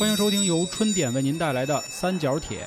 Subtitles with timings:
[0.00, 2.66] 欢迎收听由春点为您带来的三角铁。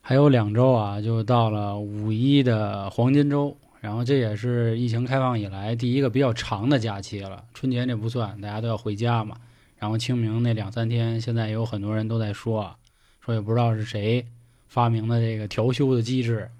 [0.00, 7.44] 还有两周啊，就到了五一的黄金周，然后这也是疫情开放以来第一个比较长的假期了。
[7.52, 9.36] 春节那不算，大家都要回家嘛。
[9.76, 12.76] 然后清明那两三天，现在有很多人都在说啊，
[13.20, 14.24] 说也不知道是谁
[14.68, 16.50] 发明的这个调休的机制，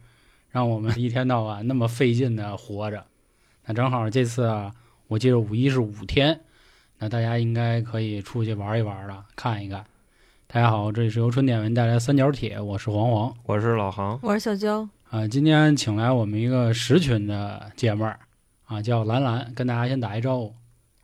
[0.50, 3.02] 让我们一天到晚那么费劲的活着。
[3.64, 4.74] 那正好这次啊，
[5.08, 6.38] 我记得五一是五天，
[7.04, 9.84] 那大家应该可以出去玩一玩了，看一看。
[10.46, 15.28] 大家好，这里是由春点为您带来的三角铁，我是黄黄我是老航，我是小娇，啊。
[15.28, 18.18] 今天请来我们一个十群的姐妹儿
[18.64, 20.54] 啊，叫兰兰，跟大家先打一招呼。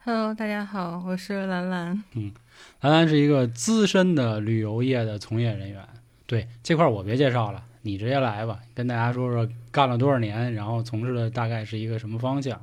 [0.03, 2.03] Hello，大家好，我是兰兰。
[2.15, 2.33] 嗯
[2.81, 5.87] 兰兰是一个资深的旅游业的从业人员，
[6.25, 12.59] 对这块儿我别介绍了，你直接来吧，跟大家说说干了多少年，然后从事的大概是一个什么方向。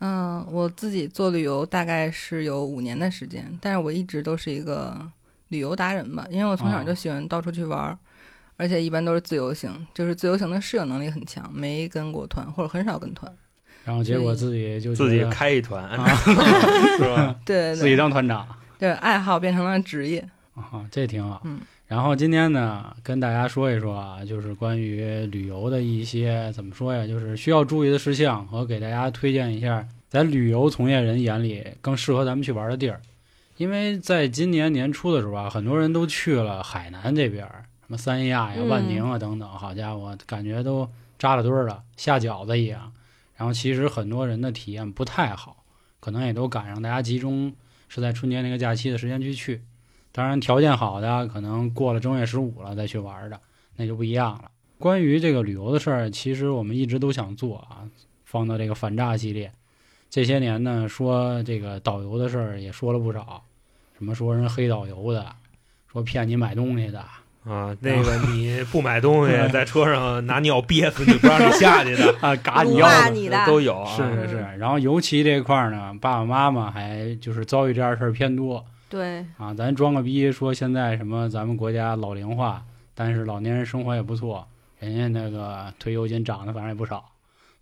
[0.00, 4.96] 嗯，我自己做旅游大概是有五年的时间，但是我一直都是一个
[5.48, 7.98] 旅游达人吧，因为我从小就喜欢到处去玩儿，
[8.56, 13.30] 而且一般都是自由行，就是自由行的适应能力很强，没跟过团或者很少跟团。
[13.84, 16.06] 然后结果自己就自己开一团，啊
[16.98, 17.34] 是吧？
[17.44, 18.46] 对自己当团长。
[18.78, 20.26] 对，爱好变成了职业。
[20.54, 21.40] 啊，这挺好。
[21.44, 33.00] 嗯，然后今天呢，跟大家说一说啊，就是关于旅游的一些怎么说呀，就是需要注意的事项和给大家推荐一下，在旅游从业人眼里更适合咱们去玩的地儿。
[33.56, 42.92] 因为在今年年初的时候啊，很多人都去了海南这边，什么三亚呀、万宁啊等等，好家伙，感觉都扎了堆儿了，下饺子一样。
[43.34, 45.64] 然后其实很多人的体验不太好，
[45.98, 47.52] 可能也都赶上大家集中
[47.88, 49.62] 是在春节那个假期的时间去去。
[50.12, 53.40] 当然，条件好的可能过了正月十五了再去玩的，
[53.76, 54.50] 那就不一样了。
[54.78, 57.84] 关于这个旅游的事儿，其实我们一直都想做啊，
[58.24, 59.52] 放到这个反诈系列。
[60.08, 63.42] 这些年呢，说这个导游的事儿也说了不少，
[63.96, 65.24] 什么说人黑导游的，
[65.92, 66.98] 说骗你买东西的，
[67.44, 72.94] 啊，那个你 不买东西，在车上拿尿憋死你，不让你下去的， 啊，嘎你辱腰子。
[72.94, 73.94] 骂你的都有啊。
[73.94, 79.54] 是是是，然后尤其这块儿呢，爸爸妈妈还就是遭遇这样的事儿偏多对，啊。
[79.54, 82.62] 咱装个逼说现在什么咱们国家老龄化，
[82.94, 84.46] 但是老年人生活也不错，
[84.78, 87.02] 人家那个退休金涨的反正也不少。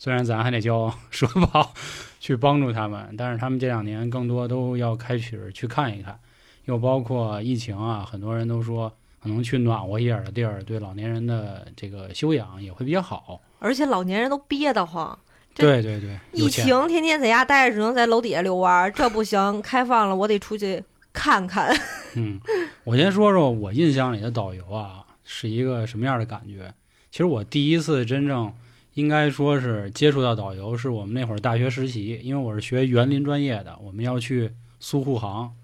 [0.01, 1.73] 虽然咱还得交 社保
[2.19, 6.19] 去帮助他们，但是他们这两年更多都要开始去看一看，
[6.65, 13.41] 又包括疫情啊，很多人都说可能去暖和一点的地儿，对老年人的这个修养也会比较好。
[13.59, 15.19] 而且老年人都憋得慌，
[15.53, 21.75] 对对对，疫情天天在家待着，只能在楼底下遛弯儿，这不行，开放了我得出去看看。
[22.15, 22.41] 嗯，
[22.85, 26.73] 我先说说我印象里的导游啊，是一个什么样的感觉。
[27.11, 28.53] 其实我第一次真正
[28.95, 35.55] 应该说是接触到导游，是我们那会儿大学实习，因为我是学园林专业的，我们要去苏护航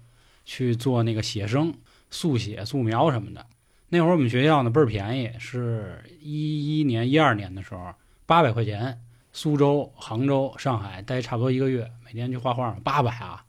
[0.43, 1.73] 去做那个写生、
[2.09, 3.45] 速写、素描什么的。
[3.89, 7.93] 那会儿我们学校呢倍儿便宜，是一一年、一二年的时候，
[8.25, 8.99] 八百块钱，
[9.31, 13.44] 苏州、杭州、上海待差不多一个月，每天去画画，八百啊。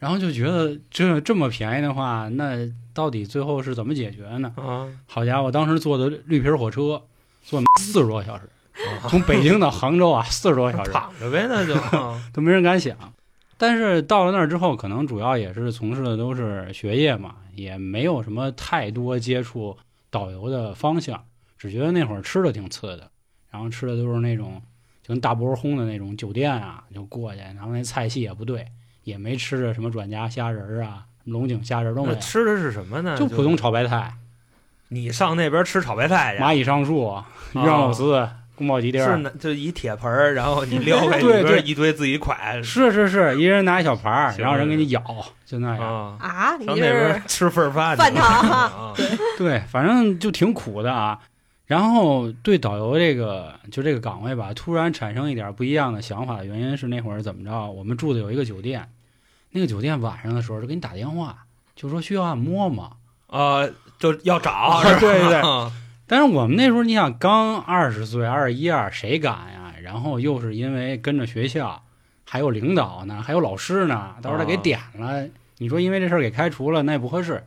[0.00, 2.56] 然后就觉得这这么便宜的话，那
[2.92, 4.52] 到底最后是怎么解决呢？
[4.56, 7.02] 啊，好家伙，当时坐的绿皮火车，
[7.42, 8.48] 坐四十多小时，
[9.02, 12.96] 啊从北京到杭州啊， 四十多小时躺着呗，那就 啊都没人敢想。
[13.58, 19.76] 但是到了那儿之后，可能主要也是从事的都是学业嘛，也没有什么太多接触
[20.08, 21.22] 导游的方向，
[21.58, 23.10] 只觉得那会儿吃的挺次的，
[23.50, 24.62] 然后吃的都是那种
[25.02, 28.66] 就跟大波轰的那种酒店啊，就过去，然后那菜系也不对，
[29.04, 33.16] 也没吃着什么软夹虾仁儿啊、龙井虾仁儿都没有，吃的是什么呢？
[33.16, 34.14] 就普通炒白菜、
[34.88, 37.16] 你上那边吃炒白菜去，蚂蚁上树、
[37.52, 39.12] 鱼香肉丝、宫保鸡丁儿。
[39.12, 45.02] 是呢就一铁盆儿，然后你撩开 里对对边一堆自己蒯是是是，一人拿一小盘儿，然后人给你舀，
[45.46, 46.18] 就那样。
[46.18, 48.94] 啊，上那这边是吃份儿饭去饭堂啊，
[49.38, 51.18] 对，反正就挺苦的啊。
[51.70, 57.70] 然后对导游这个就这个岗位吧，突然产生一点不一样的想法的原因是那会儿怎么着？
[57.70, 58.88] 我们住的有一个酒店，
[59.52, 61.44] 那个酒店晚上的时候就给你打电话，
[61.76, 62.94] 就说需要按摩嘛。
[63.28, 63.68] 啊，
[64.00, 65.70] 就要找， 对对对啊
[66.08, 69.72] 但是我们那时候你想刚二十岁，二十一二，谁敢呀？
[69.80, 71.84] 然后又是因为跟着学校，
[72.26, 75.24] 还有领导呢，还有老师呢，到时候他给啊点了，
[75.58, 77.44] 你说因为这事儿给开除了，那也不合适。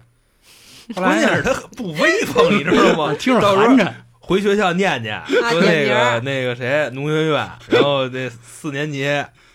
[0.95, 3.13] 关键是他不威风，你知道吗？
[3.19, 3.91] 听着寒碜，
[4.25, 9.03] 回学校念念，说那个那个谁农学院， 然后那四年级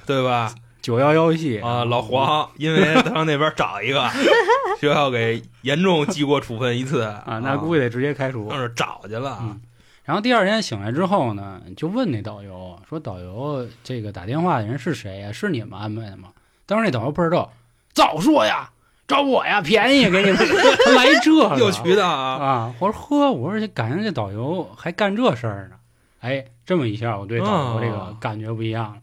[0.05, 0.55] 对吧？
[0.83, 4.09] 九幺幺系啊，老黄 因为他上那边找一个，
[4.79, 8.57] 学校给严重记过处分一次啊，那估计得直接开除上。
[8.59, 9.59] 那儿找去了嗯。
[10.05, 15.33] 然后第二天醒来之后呢，就问那导游说：“导游，这个打电话的人是谁呀？
[15.33, 16.29] 是你们安排的吗？”
[16.65, 17.53] 当时那导游不知道，
[17.93, 18.71] 早说呀，
[19.09, 20.37] 找我呀，便宜给你们，
[20.85, 22.75] 他来这个有渠道啊，啊！
[22.79, 25.77] 我说呵，我说这感觉这导游还干这事儿呢。
[26.21, 28.97] 哎，这么一下，我对导游这个哦感觉不一样了。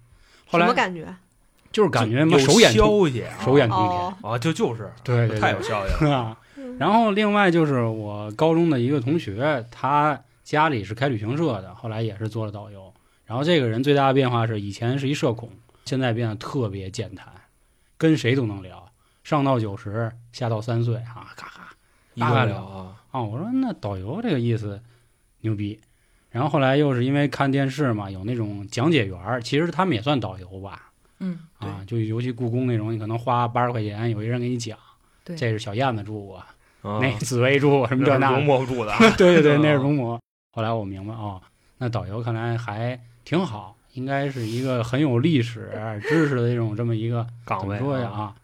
[0.45, 1.07] 后来什么感觉？
[1.71, 6.37] 就是感觉有嘛手眼消息啊，手眼通哦天，啊，就就是对太有消息了。
[6.77, 12.93] 然后另外就是我高中的一个同学，他家里是开旅行社的，后来也是做了导游。
[13.25, 15.49] 然后这个人最大的变化是，以前是一社恐，
[15.85, 17.27] 现在变得特别健谈，
[17.97, 18.84] 跟谁都能聊，
[19.25, 21.75] 上到九十，下到三岁啊，咔咔
[22.13, 23.21] 一个了啊，啊。
[23.23, 24.79] 我说那导游这个意思
[25.41, 25.79] 牛逼。
[26.29, 34.77] 然后后来又是因为看电视嘛，有那种讲解员儿，其实他们也算导游吧，嗯，啊，就尤其故宫那种，你可能花八十块钱，有一人给你讲，
[35.23, 40.19] 对这是小燕子住过，啊那紫薇住过什么这那的，容嬷不住的啊， 对对对，那是啊容嬷。
[40.51, 41.41] 后来我明白哦，
[41.79, 45.71] 那导游看来还挺好，应该是一个很有历史
[46.03, 48.09] 知识的这种这么一个岗位怎么说呀？
[48.09, 48.35] 啊？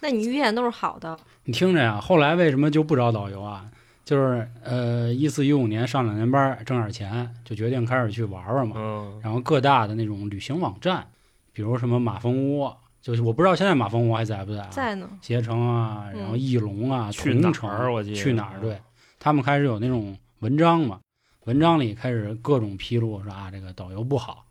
[0.00, 3.68] 那你遇见都是好的，你听着呀，后来为什么就不找导游啊？
[4.04, 8.74] 就是呃，一四一五年上两年班挣点钱，就决定开始去玩玩嘛。
[8.78, 11.06] 嗯，然后各大的那种旅行网站，
[11.52, 14.68] 比如什么马蜂窝，就是我不知道现在马蜂窝还在不在啊？
[14.70, 15.06] 在呢。
[15.20, 18.60] 携程啊，然后嗯翼龙啊，去哪同城儿我记得去哪儿？
[18.60, 18.80] 对，
[19.18, 21.00] 他们开始有那种文章嘛，
[21.44, 24.44] 文章里开始各种披露说啊，这个导游不好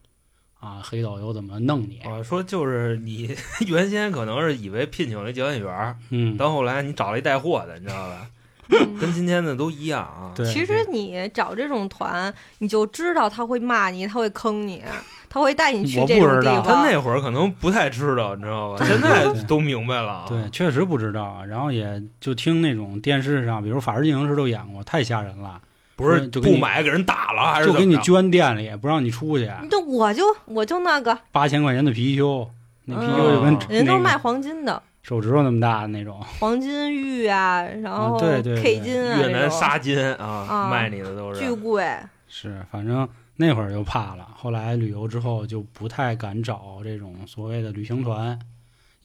[0.60, 2.00] 啊，黑导游怎么弄你？
[2.06, 3.36] 我说就是你
[3.68, 8.28] 原先可能是以为聘请了一教演员，嗯，到后来你找了一带货的，你知道吧？
[8.70, 10.34] 嗯跟今天的都一样啊。
[10.36, 14.84] 对，其实你找这种团，你就知道他会骂你，他会坑你，
[15.30, 16.86] 他会带你去这种地方他。
[16.90, 18.84] 那会儿可能不太知道，你知道吧？
[18.86, 20.26] 现在都明白了啊。
[20.28, 25.62] 对，确实不知道，然后也就听那种电视上，比如《法制进行时》都演过，太吓人了，
[25.98, 32.48] 不是就不买给人打了，还是就给你怎么着圈店里，不让你出去，这我就我就那个，八千块钱的貔貅，
[32.86, 41.84] 那貔貅就跟嗯人都是卖黄金的，手指头那么大的那种，黄金玉啊，然后对对 K 对金啊，越南这种纱金啊，啊卖你的都是巨贵。
[42.28, 44.28] 是，反正那会儿就怕了。
[44.36, 48.38] 后来旅游之后就不太敢找这种所谓的旅行团。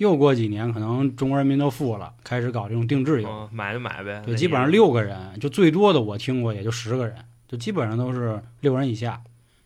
[0.02, 3.28] 又过几年，可能中国人民都富了，开始搞这种定制游。
[3.28, 4.20] 嗯买就买呗。
[4.26, 7.14] 对，基本上六个人，就最多的我听过也就十个人，
[7.46, 9.20] 就基本上都是六人以下。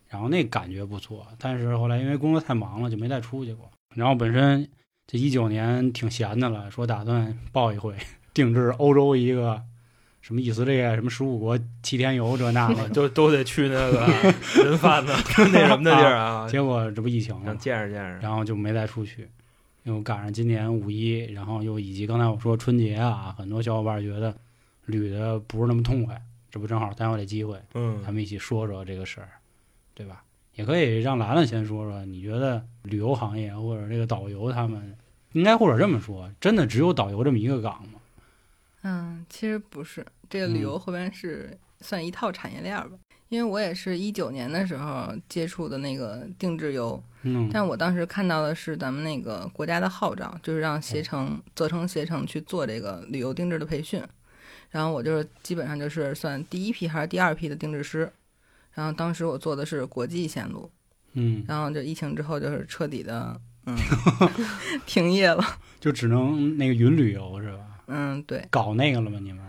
[0.07, 3.69] 然后那感觉不错，但是后来因为工作太忙了，就没再出去过。
[3.95, 4.65] 然后本身
[5.07, 7.95] 这一九年挺闲的了，说打算报一回
[8.33, 9.59] 定制欧洲一个
[10.21, 14.07] 什么以色列什么十五国七天游这那的， 都都得去那个
[14.63, 15.11] 人贩子
[15.51, 18.19] 那什么的地儿啊，结果这不疫情了想，见识见识。
[18.21, 19.27] 然后就没再出去。
[19.87, 24.35] 因为赶上今年五一，然后又以及刚才我说春节啊，很多小伙伴觉得
[24.85, 29.29] 旅的不是那么痛快，这不正好耽误这机会，嗯咱们一起说说这个事儿，
[29.93, 30.25] 对吧？
[30.55, 34.93] 也可以让兰兰先说说，你觉得旅游行业或者这个导游他们，
[35.31, 38.01] 应该或者这么说，真的只有导游这么一个岗吗？
[38.81, 42.97] 嗯，其实不是，这个旅游后边是算一套产业链儿吧。
[43.29, 54.01] 因为我也是一九年的时候接触的那个定制游，嗯，但我当时看到的是咱们那个国家的号召，就是让携程、责成携程去做这个旅游定制的培训。
[54.69, 58.11] 然后我就是基本上就是算第一批还是第二批的定制师。
[58.73, 60.69] 然后当时我做的是国际线路，
[61.13, 63.75] 嗯，然后就疫情之后就是彻底的嗯
[64.85, 65.43] 停业了。
[65.79, 67.59] 就只能那个云旅游是吧？
[67.87, 69.19] 嗯，对，搞那个了吗？
[69.21, 69.46] 你们？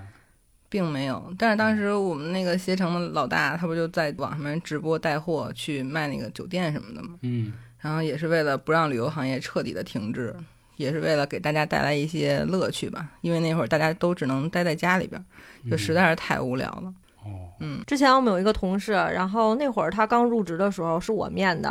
[0.69, 1.33] 并没有。
[1.39, 7.19] 但是当时我们那个携程的老大，他不就在网上面直播带货去卖那个酒店什么的吗？
[7.23, 10.35] 嗯然后也是为了不让旅游行业彻底的停滞，
[10.77, 13.09] 也是为了给大家带来一些乐趣吧。
[13.21, 15.25] 因为那会儿大家都只能待在家里边，
[15.71, 16.93] 就实在是太无聊了。
[17.25, 21.71] 哦，嗯之前我们有一个同事，然后那会儿他刚入职的时候是我面的，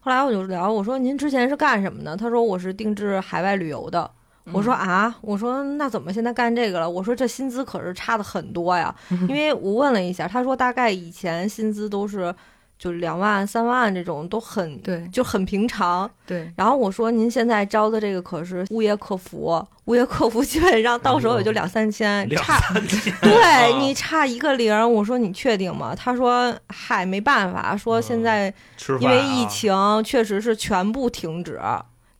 [0.00, 2.16] 后来我就聊，我说您之前是干什么的？
[2.16, 4.10] 他说我是定制海外旅游的。
[4.52, 6.88] 我说啊，我说那怎么现在干这个了？
[6.88, 12.34] 我说这薪资可是差的很多呀， 嗯因为我问了一下，他说大概以前薪资都是
[12.78, 16.10] 就两万、三万这种，都很对就很平常。
[16.26, 22.58] 对，然后我说您现在招的这个可是物业客服，物业客服基本上到手也就两三千，两差
[23.22, 25.94] 对你差一个零，我说你确定吗？
[25.94, 28.52] 他说嗨，没办法，说现在
[29.00, 29.72] 因为啊疫情
[30.02, 31.60] 确实是全部停止，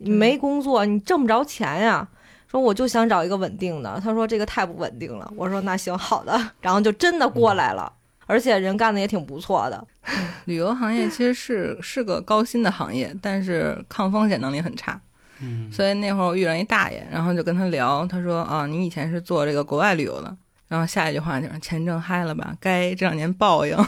[0.02, 2.06] 你没工作，你挣不着钱呀。
[2.50, 5.32] 说我就想找一个稳定的，他说这个太不稳定了。
[5.34, 7.90] 我说那行好的，然后就真的过来了，
[8.26, 9.86] 而且人干的也挺不错的。
[10.44, 15.00] 旅游行业其实是是个高薪的行业，但是抗风险能力很差。
[15.40, 20.36] 嗯，所以那会儿我遇上一大爷，然后就跟他聊，他说啊，你以前是做这个国外旅游的。
[20.72, 23.74] 然后下一句话就是钱挣嗨了吧， 该这两年报应。
[23.76, 23.84] 啊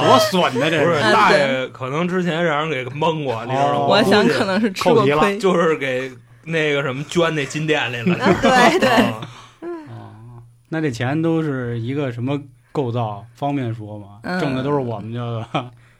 [0.00, 3.78] 多损呢这不是啊大爷，可能之前让人给蒙过，你知道吗？
[3.78, 5.38] 哦我想可能是吃过亏。
[5.38, 6.12] 就是给
[6.44, 8.18] 那个什么捐那金店里了。
[8.42, 9.20] 对对啊
[9.62, 12.38] 哦，那这钱都是一个什么
[12.70, 13.24] 构造？
[13.34, 14.18] 方便说吗？
[14.24, 15.46] 嗯挣的都是我们这个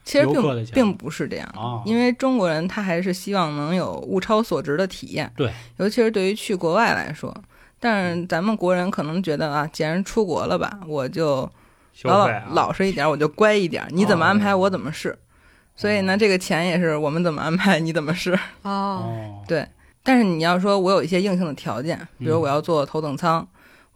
[0.05, 5.33] 其实游客的钱并并不是这样，啊，因为中国人他还是希望能有物超所值的体验。
[5.35, 7.35] 对，尤其是对于去国外来说，
[7.79, 11.49] 但是咱们国人可能觉得啊，既然出国了吧，我就
[12.05, 15.17] 老老啊，老实一点，我就乖一点，你怎么安排我怎么试。
[15.75, 18.33] 所以呢，这个钱也是我们怎么安排你怎么试。
[18.63, 19.69] 哦，哦，对，
[20.03, 23.47] 但是你要说我有一些硬性的条件，比如嗯我要坐头等舱，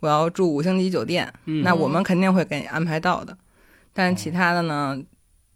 [0.00, 3.34] 我要住五星级酒店，嗯那我们肯定会给你安排到的。
[3.94, 5.02] 但是其他的呢，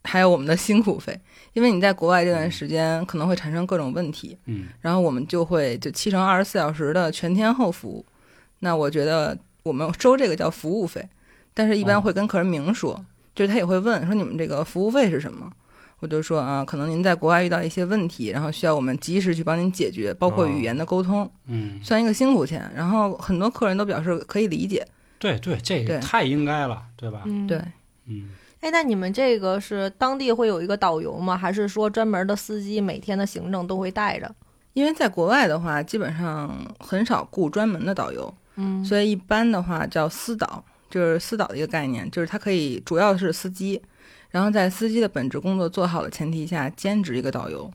[0.04, 1.20] 还有我们的辛苦费，
[1.52, 8.04] 因为你在国外这段时间可能会产生各种问题，嗯然后我们就会就七乘二十四小时的全天候服务。
[8.64, 11.06] 那我觉得我们收这个叫服务费，
[11.52, 12.98] 但是一般哦会跟客人明说，
[13.34, 15.52] 就是他也会问说你们这个服务费是什么。
[16.00, 22.70] 我就说啊，可能您在国外遇到一些问题，然后需要我们及时去帮您解决，包括语言的沟通，嗯，算一个辛苦钱。
[22.74, 24.86] 然后很多客人都表示可以理解，
[25.18, 27.22] 对对，这个太应该了，对吧？
[27.26, 27.58] 嗯，对。
[28.06, 28.30] 嗯，
[28.60, 31.36] 哎，那你们这个是当地会有一个导游吗？
[31.36, 34.34] 还是说专门的司机每天的行程都会带着？
[34.74, 43.82] 因为在国外的话，基本上很少雇专门的导游，嗯，所以一般的话叫私导，就是私导的一个概念，就是他可以主要是司机，
[44.30, 47.70] 然后在司机的本职工作做好的前提下，兼职一个导游，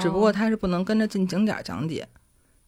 [0.00, 2.06] 只不过哦他是不能跟着进景点讲解，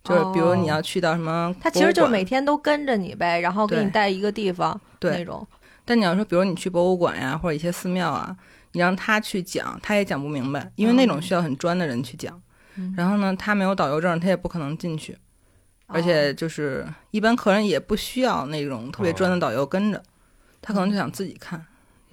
[0.04, 2.24] 就是比如你要去到什么，他其实就是每。
[2.24, 5.46] 天都跟着你呗，然后给你带一个地方那对，种。
[5.84, 8.36] 但你要说，比如你去博物馆呀，或者一些寺庙啊，
[8.72, 12.38] 你让他去讲，他也讲不明白，因为那种哦需要很专的人去讲。
[12.74, 15.16] 嗯然后呢，他没有导游证，他也不可能进去。
[15.86, 20.02] 而且就是一般客人也不需要那种特别专的导游跟着，
[20.60, 21.64] 他可能就想自己看。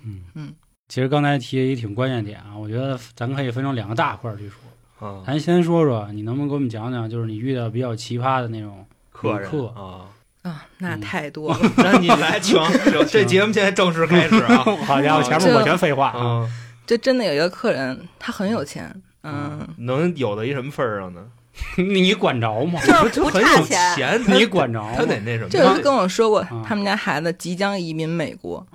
[0.06, 0.53] 嗯嗯，
[0.89, 5.08] 其实刚才提了一挺关键点啊，我觉得咱可以分成两个大块儿去说。
[5.08, 10.08] 啊，咱先说说，你能不能给我们讲讲，就是你遇到比较奇葩的那种客人客啊，
[10.44, 11.60] 啊，那嗯太多了。
[11.77, 14.58] 那你来， 请 请这节目现在正式开始啊！
[14.86, 16.48] 好家伙，前面我全废话啊！
[16.86, 21.25] 这，真的有一个客人，他很有钱，嗯，能有到一什么份儿上呢？
[21.77, 22.79] 你管着吗？
[22.86, 23.95] 就是不很有差钱。
[23.95, 24.91] 钱，他 你管着吗？
[24.95, 25.50] 他得那什么？
[25.50, 28.65] 就是跟我说过啊，他们家孩子即将移民美国，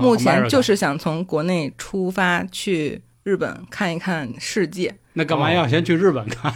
[0.00, 6.52] 目前就是想从国内出发去日本看一看世界，那干嘛要先去日本看？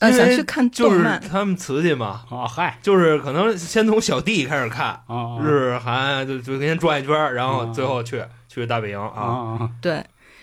[0.00, 1.20] 呃，想去看就是动漫。
[1.20, 9.00] 他们瓷器嘛，啊，嗨，就是可能先从小弟开始看，啊日韩就就先转一圈，然后啊最后去去大本营。
[9.00, 9.94] 啊，对，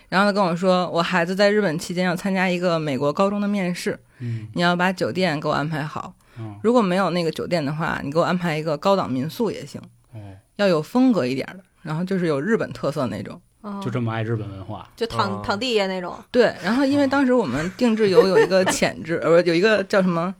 [0.10, 4.48] 然后他跟我说，我孩子在日本期间要参加一个美国高中的面试，嗯。
[4.54, 6.14] 你要把酒店给我安排好。
[6.40, 6.60] 嗯。
[6.64, 9.82] 如果没有那个酒店的话，你给我安排一个高档民宿也行，
[10.14, 10.20] 哦，
[10.58, 13.40] 要有风格一点的，然后就是有日本特色那种。
[13.68, 14.88] 嗯就这么爱日本文化。
[14.96, 16.16] 就躺啊躺地下那种。
[16.30, 20.36] 对，然后因为当时我们定制游有一个潜质， 呃，不有一个叫什么，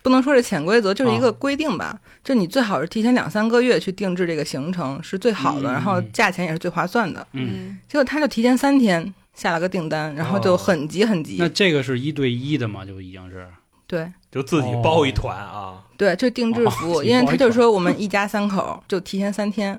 [0.00, 7.26] 不能说是潜规则，就是一个规定吧，就你最好是提前两三个月去定制这个行程是最好的，嗯然后价钱也是最划算的。
[7.32, 11.36] 嗯，结果他就提前三天下了个订单，然后就很急很急。
[11.38, 12.84] 那这个是一对一的嘛？
[12.84, 13.46] 就已经是
[13.86, 19.78] 对就自己包一团啊，对，就定制服务，哦因为他就说我们一家三口就提前三天，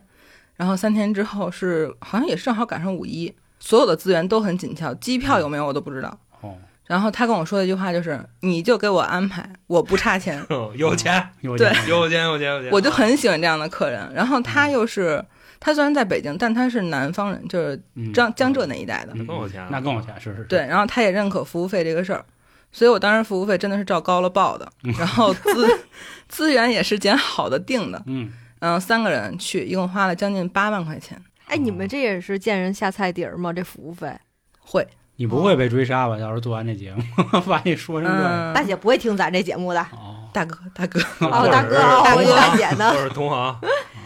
[0.56, 6.20] 然后三天之后是好像也是正好赶上五一，所有的资源都很紧俏，机票有没有我都不知道。
[6.42, 10.42] 哦，然后他跟我说的一句话就是：“你就给我安排，我不差钱。
[10.78, 14.08] 有钱有钱有钱有钱有”钱，我就啊很喜欢这样的客人。
[14.14, 15.24] 然后他又是，
[15.66, 19.14] 他虽然在北京，但他是南方人，就是嗯江江浙那一带的。
[19.16, 22.24] 那更有钱那更有钱，是是是，对，然后他也认可服务费这个事儿，
[22.72, 24.72] 所以我当时服务费真的是照高了报的。
[25.00, 25.80] 然后资
[26.30, 28.00] 资源也是捡好的定的。
[28.06, 31.20] 嗯，嗯，三个人去，一共花了将近八万块钱。
[31.48, 33.52] 哎，你们这也是见人下菜碟儿吗？
[33.52, 34.16] 这服务费？
[34.60, 36.16] 会，你不会被追杀吧？
[36.20, 37.02] 要是做完这节目，
[37.50, 39.82] 万一说成这样，嗯，大姐不会听咱这节目的。
[39.94, 42.94] 哦，大哥，大哥， 哦，大哥，哦我以为大姐呢。
[42.96, 43.60] 我是同行，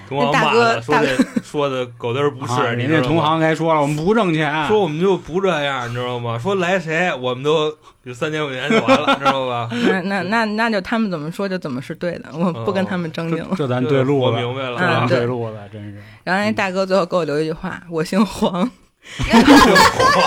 [0.10, 6.38] 同行骂大哥的说这 说的狗嘚儿不啊是，你知道吗人家同行该说了，我们不挣钱，说我们就不这样，你知道吗？
[6.38, 7.72] 说来谁，我们都
[8.04, 9.70] 就三千块钱就完了，知道吧？
[9.88, 13.56] 那那那那就他们怎么说就怎么是对的，我不跟他们争竞了。
[13.56, 18.70] 这咱对路我子，明白了这咱嗯对对路了，真是然后那大哥最后给我留一句话：“我姓黄。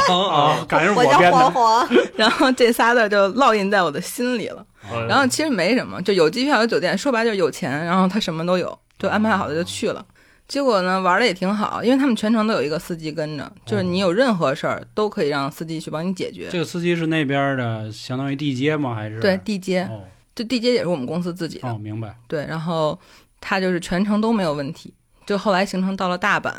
[0.09, 4.65] 黄啊， 感觉我叫编的，黄黄，”然后这仨字就烙印在我的心里了。
[4.93, 10.07] 嗯然后其实没什么，就有机票有酒店，说白了就是有钱，然后他什么都有，就安排好了就去了。
[10.47, 16.49] 结果呢，玩的也挺好，因为他们全程都有一个司机跟着，就是你有任何事儿都可以让司机去帮你解决。
[16.51, 18.95] 这个司机是那边的，相当于地接吗？
[18.95, 20.05] 还是对，地接，哦
[20.35, 21.69] 就地接也是我们公司自己的。
[21.69, 22.99] 哦，明白，对，然后
[23.41, 24.95] 他就是全程都没有问题。
[25.27, 26.53] 就后来行程到了大阪，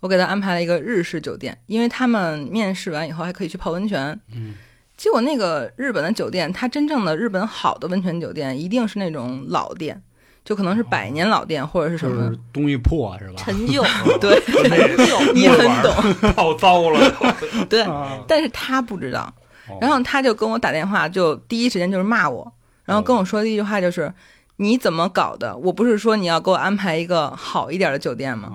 [0.00, 4.18] 我给他安排了一个日式酒店，因为他们面试完以后还可以去泡温泉。
[4.34, 4.54] 嗯
[4.96, 10.02] 结果那个日本的酒店，它真正的日本好的温泉酒店，一定是那种老店，
[10.46, 12.38] 就可能是百年老店或者是什么就是。
[12.52, 13.34] 东西破是吧？
[13.36, 13.82] 陈旧，
[14.18, 17.12] 对，陈旧你很懂， 泡糟了，
[17.68, 17.82] 对。
[17.82, 19.22] 啊但是他不知道，
[19.68, 22.50] 哦然后他就跟我打电话，就第一时间就是骂我，
[22.84, 24.10] 然后跟我说的一句话就是
[24.56, 25.56] ：“你怎么搞的？
[25.56, 28.50] 我不是说你要给我安排一个好一点的酒店吗？”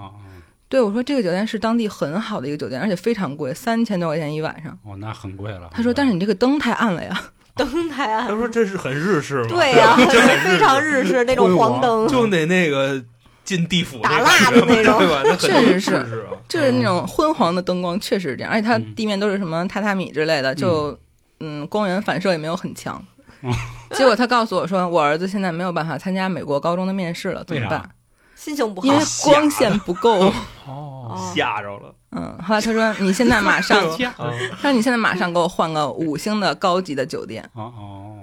[0.70, 4.72] 对我说：“这个酒店是当地很好的一个酒店，而且非常贵，三千多块钱一晚上。
[4.86, 7.22] 哦，那很贵了。”他说：“但是你这个灯太暗了呀。
[7.58, 9.48] 灯台啊他，说这是很日式吗？
[9.50, 9.96] 对呀、
[10.44, 13.02] 非常日式那种黄灯，就得那个
[13.44, 15.36] 进地府打蜡的那种对吧？
[15.38, 16.06] 确实是
[16.48, 20.98] 就是那种昏黄的灯光，确实是这样，而且它嗯地面都是什么榻榻米之类的，就
[21.40, 22.96] 嗯光源反射也没有很强
[23.42, 23.52] 哦。
[23.96, 27.90] 结果他告诉我说，我儿子现在没有办法参加美国高中的面试了，怎么办？
[28.36, 29.04] 心情不好因为。
[29.24, 30.20] 光线不够。
[30.20, 30.34] 哦，
[30.68, 31.94] 哦吓着了。
[32.12, 33.80] 嗯，后来他说你现在马上，
[34.18, 37.44] 啊他说你现在马上给我换个五星的高级的酒店。
[37.54, 38.20] 哦哦，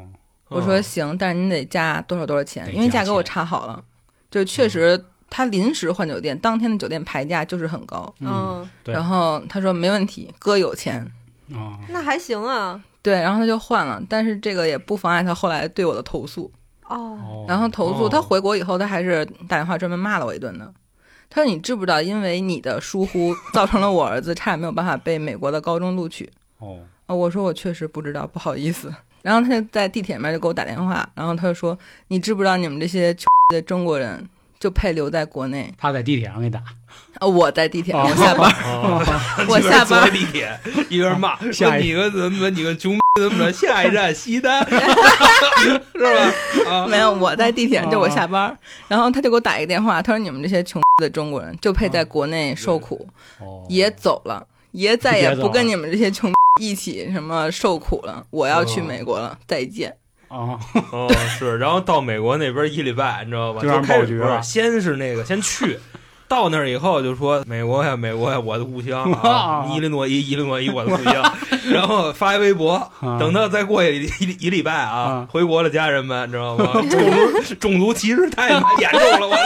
[0.48, 3.82] 我说行，但是你得加多少多少钱，因为价格我查好了，
[4.30, 8.14] 就确实他临时换酒店，当天的酒店牌价就是很高。
[8.20, 11.06] 嗯，然后他说没问题，哥有钱。
[11.54, 12.78] 哦，那还行啊。
[13.00, 16.50] 对，然后他就换了，但是这个也不妨碍他后来对我的投诉。
[16.86, 20.70] 哦，哦然后投诉、哦他回国以后，他还是打电话专门骂了我一顿的。
[21.30, 26.28] 他说：“你知不知道，因为你的疏忽， 造成了我儿子差点没有办法被美国的高中录取。
[26.58, 28.92] 哦，”啊，我说我确实不知道，不好意思。
[29.22, 31.76] 然后他就在地铁里面就给我打电话，然后他就说
[32.08, 33.14] ：“你知不知道你们这些
[33.50, 34.26] 的中国人
[34.58, 36.62] 就配留在国内他在地铁上给打，？”
[37.18, 40.48] 啊，我在地铁上哦下班，哦我下班 坐地铁，
[40.88, 46.70] 一边骂说 下一你个怎么你个穷怎么着，下一站西单， 是吧？
[46.70, 53.08] 啊，没有，我在地铁上，就我哦下班，然后他就给我打一个电话，他说：“你们这些穷的中国人就配在国内受苦。”
[53.40, 59.94] 哦，爷走了，爷再也不跟你们这些穷一起什么受苦了，我要去美国了，再见。
[60.28, 60.58] 哦，
[60.92, 63.62] 哦是，然后到美国那边一礼拜，你知道吧？
[63.62, 65.78] 就让开始先是那个先去。
[66.28, 71.34] 到那儿以后就说美国呀，美国呀，我的故乡啊， 伊利诺伊，伊利诺伊，我的故乡。
[71.72, 76.72] 然后发一微博，啊等到再过一一一礼拜啊啊，回国的家人们，你知道吗？
[76.88, 79.36] 种族种族歧视太严重了，我。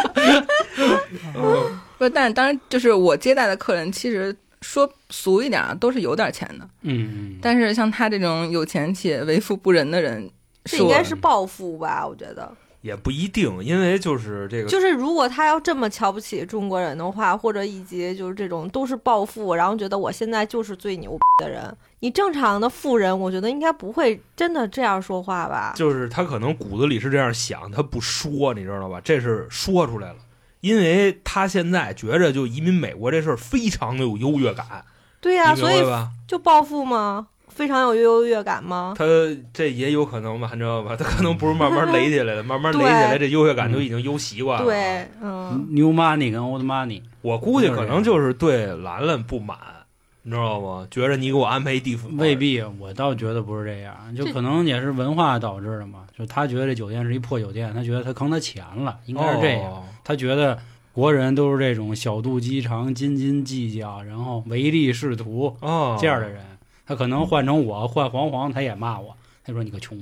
[1.36, 6.68] 嗯不，但是当然就是我接待的客人，其实说俗一点啊，都是有点钱的。
[6.82, 10.28] 嗯，但是像他这种有钱且为富不仁的人，
[10.64, 12.04] 这应该是暴富吧？
[12.06, 25.72] 我觉得，也不一定，因为就是这个，就是如果他要这么瞧不起中国人的话，或者以及就是这种都是暴富，然后觉得我现在就是最牛逼的人，你正常的富人，我觉得应该不会真的这样说话吧？
[25.76, 29.00] 就是他可能骨子里是这样想，他不说，你知道吧？
[29.02, 30.16] 这是说出来了，
[30.60, 34.84] 因为他现在觉着就移民美国这事儿非常的有优越感，
[35.20, 36.10] 对呀、所以吧？
[36.26, 37.28] 就暴富吗？
[37.54, 38.94] 非常有优越感吗？
[38.96, 39.04] 他
[39.52, 40.96] 这也有可能吧，你知道吧？
[40.96, 44.64] 他可能不是慢慢垒起来的， 慢慢垒起来，这优越感就已经优习惯了。
[44.64, 49.56] 对，，嗯，，New Money 跟 Old Money，我估计可能就是对兰兰不满，
[50.22, 50.86] 你知道吗？
[50.90, 56.00] 觉着你给我安排一地府，未必，我倒觉得不是这样，就可能也是文化导致的嘛。
[56.16, 59.62] 就他觉得这酒店是一破酒店，他觉得他坑他钱了，应该是这样。
[59.70, 60.58] 哦他觉得
[60.92, 66.40] 国人都是这种小肚鸡肠、斤斤计较，然后唯利是图哦，这样的人。
[66.92, 69.16] 他可能换成我，换黄黄，他也骂我。
[69.44, 69.98] 他说：“你个穷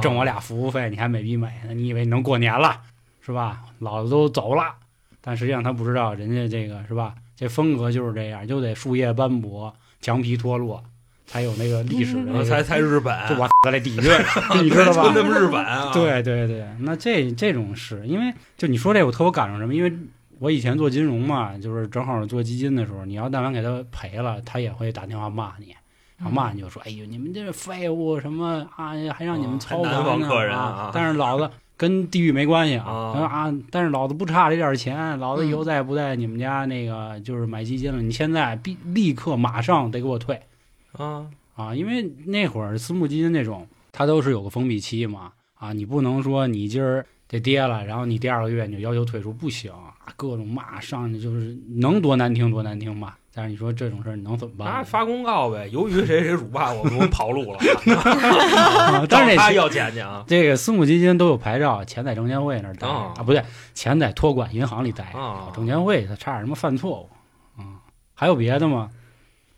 [0.00, 1.74] 挣我俩服务费，你还美逼美呢？
[1.74, 2.80] 你以为你能过年了
[3.20, 3.64] 是吧？
[3.80, 4.74] 老子都走了。”
[5.20, 7.14] 但实际上他不知道，人家这个是吧？
[7.36, 10.82] 这风格就是这样，就得树叶斑驳、墙皮脱落，
[11.26, 14.02] 才有那个历史的那个、啊才才日本，就我的底蕴，
[14.64, 15.02] 你知道吧？
[15.02, 15.92] 就那么日本啊？
[15.92, 19.74] 对对对，那这这种是因为就你说这我特别赶上什么？
[19.74, 19.92] 因为
[20.38, 25.74] 我以前做金融嘛，就是正好做基金的时候，你要但凡给他赔了，他也会打电话骂你，
[26.18, 40.40] 然后骂你就说：“哎呦，你们这废物什么啊，还让你们操哦还南盘呢方客人啊啊！”但是老子跟地狱没关系啊，啊他说啊，但是老子不差这点钱，老子以后再也不在你们家那个就是买基金了，你现在必立刻马上得给我退。
[40.92, 53.12] 啊，啊，因为那会儿私募基金那种，它都是有个封闭期嘛，啊，你不能说你今儿这跌了，然后你第二个月你就要求退出，不行，啊各种骂上去就是能多难听多难听骂。
[53.36, 57.58] 但是你说这种事儿你能怎么办发公告呗，由于谁谁辱骂我们，我们跑路了，
[57.94, 63.44] 啊 但是这找他要钱去啊这个私募基金都有牌照，钱在证监会那儿待哦啊，不对，
[63.74, 67.10] 钱在托管银行里待啊证监会他差点什么犯错误
[67.60, 67.76] 啊？
[68.14, 68.88] 还有别的吗？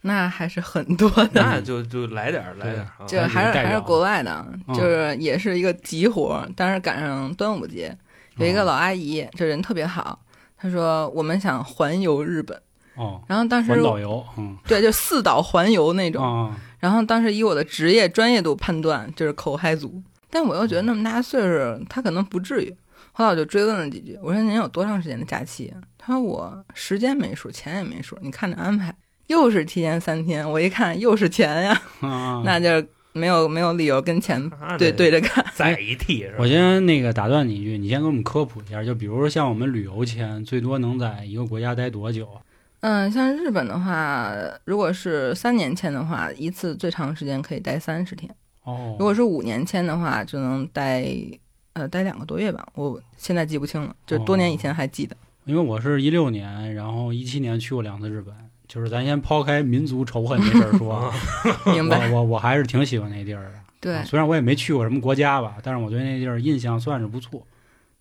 [0.01, 1.31] 那还是很多的。
[1.35, 7.97] 那就就来点儿来点儿啊，就还是还是国外的，嗯就是也是一个急活儿，但是赶上端午节，
[8.37, 10.19] 有一个老阿姨，这人特别好，
[10.57, 12.61] 她说我们想环游日本，
[12.99, 20.01] 哦，然后当时环岛游，嗯对，就四岛环游那种，哦然后当时以我的职业专业度判断，就是口嗨族。
[20.31, 22.73] 但我又觉得那么大岁数，他可能不至于。
[23.13, 25.73] 后来我就追问了几句，我说您有多长时间的假期？
[25.97, 28.95] 他说我时间没数，钱也没数，你看着安排。
[29.27, 34.41] 又是提前三天，我一看又是钱呀， 啊那就没有没有理由跟钱
[34.79, 35.45] 对对着干。
[35.55, 36.37] 再一替是吧？
[36.39, 42.39] 我先那个打断你一句，你先给我们科普一下，就比如说像我们旅游签，最多能在一个国家待多久啊？
[42.81, 44.33] 嗯，像日本的话，
[44.65, 48.31] 如果是三年签的话，一次最长时间可以待三十天；
[48.65, 51.05] 哦，如果是五年签的话，就能待
[51.73, 52.67] 呃待两个多月吧。
[52.75, 55.17] 我现在记不清了，就是多年以前还记得。
[55.45, 58.35] 因为我是一六年，然后一七年去过两次日本，
[58.69, 61.13] 就是咱先抛开民族仇恨这事儿说啊，
[61.73, 62.09] 明白？
[62.11, 63.53] 我我我还是挺喜欢那地儿的。
[63.81, 67.45] 对啊，虽然我也没去过什么国家吧，但是我对那地儿印象算是不错。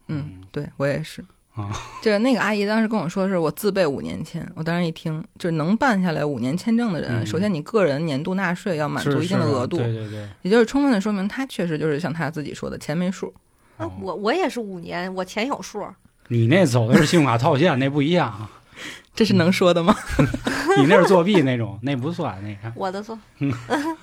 [0.08, 1.24] 嗯，对我也是。
[1.58, 1.70] 啊，
[2.02, 4.48] 就是那个阿姨当时跟我说，是我自备五年签。
[4.56, 13.34] 我当时一听，就是能办下来五年签证的人，嗯首先你个人年度纳税要满足一定的额度，对对对，也就是充分的说明他确实就是像他自己说的钱没数。
[13.78, 15.86] 啊哦我我也是五年，我钱有数。
[16.30, 18.52] 你那走的是信用卡套现，那不一样啊。
[19.16, 19.96] 这是能说的吗？
[20.78, 22.72] 你那是作弊那种， 那不算那个。
[22.76, 23.18] 我的错，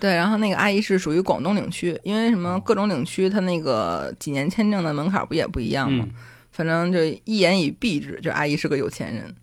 [0.01, 6.05] 对，然后那个阿姨是属于广东领区，因为什么各种领区它那个几年签证的门槛不也不一样吗？
[6.09, 6.15] 嗯，
[6.55, 9.35] 反正就一言以蔽之，就阿姨是个有钱人。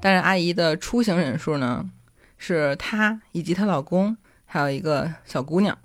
[0.00, 1.84] 但是阿姨的出行人数呢，
[2.38, 5.76] 是她以及她老公还有一个小姑娘。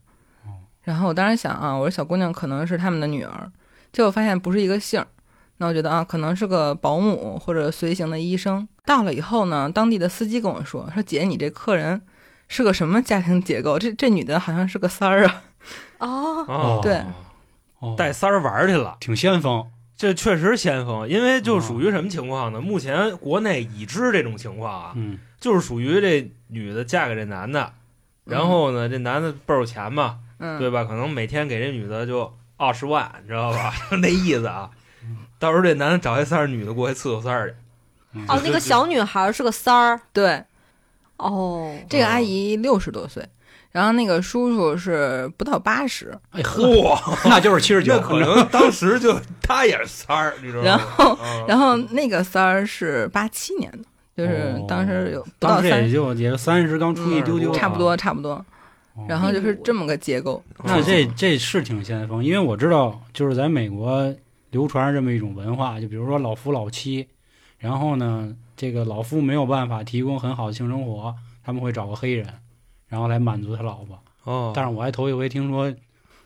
[0.83, 3.51] 然后我当时想啊，我说小姑娘可能是他们的女儿，
[3.91, 5.07] 结果发现不是一个姓儿。
[5.57, 8.67] 那我觉得啊，可能是个保姆或者随行的医生。
[8.85, 11.99] 到了以后呢，当地的司机跟我说：“说姐，你这客人
[12.47, 13.79] 是个什么家庭结构？
[13.79, 15.43] 这这女的好像是个三儿啊。
[15.97, 17.01] 哦，哦，对
[17.79, 19.65] 哦，带三儿玩儿去了，挺先锋。
[19.97, 21.07] 这确实先锋。
[21.07, 22.59] 因为就属于什么情况呢？
[22.61, 27.73] 目前国内已知这种情况啊，嗯，就是属于这女的嫁给这男的，
[28.25, 30.83] 然后呢，这男的倍儿有钱嘛，嗯，对吧？
[30.83, 33.73] 可能每天给这女的就二十万，你知道吧？
[34.01, 34.69] 那意思啊。
[35.37, 37.55] 到时候这男的找一三儿，女的过去伺候三儿去。
[38.13, 39.99] 嗯哦，那个小女孩是个三儿。
[40.13, 40.41] 对，
[41.17, 43.27] 哦，这个阿姨六十多岁，
[43.75, 50.69] 然后那个叔叔是不到八十，哎呵， 那就是七十九那，可能当时就他也是三儿，你知道吗？
[50.69, 53.79] 然后嗯然后那个三儿是八七年的，
[54.15, 57.97] 就是哦当时有不到三当时也，就也三十刚出一丢丢，差不多。
[57.97, 58.31] 差不多。
[58.35, 58.45] 哦
[59.09, 60.41] 然后就是这么个结构。
[60.63, 64.15] 那这这是挺先锋，因为我知道，就是在美国
[64.51, 67.05] 流传着这么一种文化，就比如说老夫老妻，
[67.57, 72.25] 然后呢，这个老夫没有办法提供很好的性生活，他们会找个黑人，
[72.87, 73.99] 然后来满足他老婆。
[74.23, 75.73] 哦，但是我还头一回听说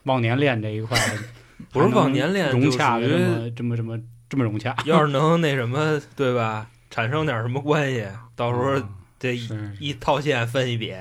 [0.04, 0.98] 忘年恋这一块
[1.72, 6.68] 不是忘年恋，融洽的这么这么这么这么融洽，要是能那什么，对吧？
[6.90, 10.94] 产生点什么关系，到时候嗯这一套现分一笔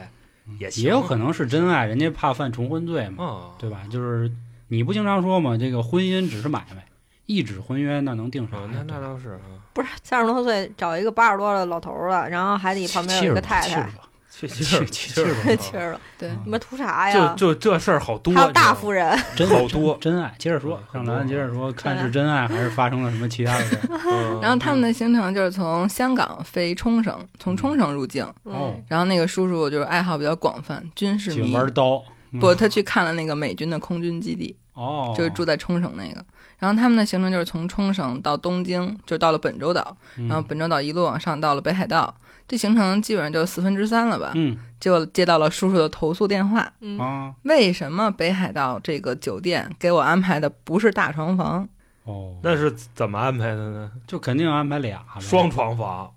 [0.58, 3.82] 也行，也有可能是真爱，人家怕犯重婚罪嘛，啊，对吧？
[3.88, 4.30] 就是
[4.66, 6.84] 你不经常说嘛，这个婚姻只是买卖，
[7.26, 8.62] 一纸婚约那能定啥呀？
[8.64, 9.40] 啊那那倒是啊，
[9.72, 13.88] 不是三十多岁找一个八十多的老头儿了，然后还得旁边有一个太太，
[14.30, 17.34] 确七 实七确七实气儿了，对，你们图啥呀？
[17.34, 20.32] 就就这事儿好多，还有大夫人， 真好多真爱。
[20.38, 23.76] 接着说，让咱接着说，看是真爱还是发生了什么其他的事
[24.40, 28.24] 然后他们的行程就是从香港飞冲绳，从冲绳入境。
[28.44, 31.52] 哦嗯，然后那个叔叔就是爱好比较广泛，军事迷。
[31.52, 36.24] 玩刀，嗯不，他去看了那个美军的空军基地，哦，就是住在冲绳那个。
[36.58, 42.14] 然后他们的行程就是从冲绳到东京，就到了本州岛，嗯，然后本州岛一路往上到了北海道。
[42.48, 44.32] 这行程基本上就四分之三了吧？
[44.34, 51.68] 嗯就接到了叔叔的投诉电话，嗯，啊为什么北海道这个酒店给我安排的不是大床房？
[52.04, 53.90] 哦，那是怎么安排的呢？
[54.06, 56.08] 就肯定安排俩双床房，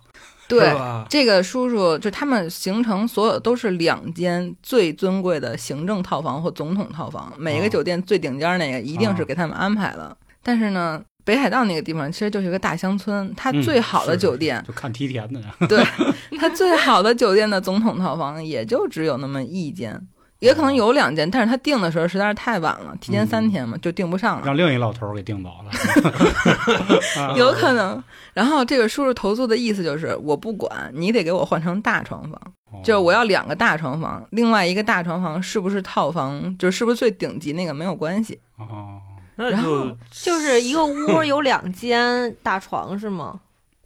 [0.47, 1.05] 对，吧？
[1.09, 10.15] 这个叔叔就他们行程所有都是两间最尊贵的行政套房或总统套房，每个哦酒店最顶尖儿那个一定是给他们安排了。
[10.43, 15.47] 但是呢，北海道那个地方其实就是一个大乡村，它嗯最好的酒店，就看梯田的呢。
[15.67, 15.83] 对，
[16.41, 20.07] 它最好的酒店的总统套房也就只有那么一间。
[20.39, 24.41] 也可能有两间，但是他订的时候实在是太晚了，提前三天嘛，就订不上了。
[24.43, 28.03] 让另一老头儿给订走了， 啊有可能。
[28.33, 32.33] 然后这个叔叔投诉的意思就是，我不管，你得给我换成大床房。
[32.71, 38.39] 哦就是我要两个大床房，另外一个大床房是不是套房，就是不是最顶级那个没有关系。
[38.57, 38.99] 哦，
[39.35, 43.39] 那然后就就是一个屋有两间大床是吗？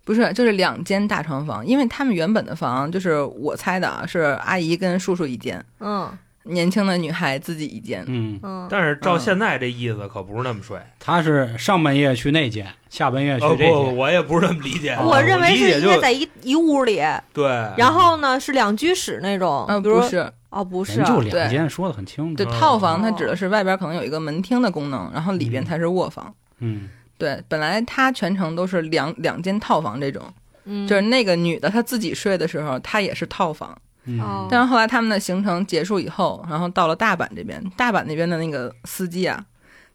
[0.05, 6.09] 不是，就是两间大床房，因为他们原本的房就是我猜的啊，是阿姨跟叔叔一间，嗯，
[6.43, 8.03] 年轻的女孩自己一间。
[8.07, 10.77] 嗯，嗯，但是照嗯现在这意思可不是那么睡。
[10.99, 13.97] 他是上半夜去那间，下半夜去哦不，这间。
[13.97, 14.93] 我也不是这么理解。
[14.93, 17.01] 哦我认为是理解就应该在一一屋里，
[17.33, 26.31] 对，然后呢是两居室那种，嗯，比如不是，哦不是对两间，说的很清楚套房它哦指的是外边可能有一个门厅的功能，然后里边嗯才是卧房。
[26.59, 26.87] 嗯，
[27.17, 30.23] 对，本来他全程都是两两间套房这种，
[30.65, 33.77] 嗯就是那个女的她自己睡的时候，她也是套房。
[34.07, 39.43] 嗯哦但是后来他们的行程结束以后，然后到了大阪这边，大阪那边的那个司机啊，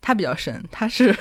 [0.00, 1.16] 他比较神，他是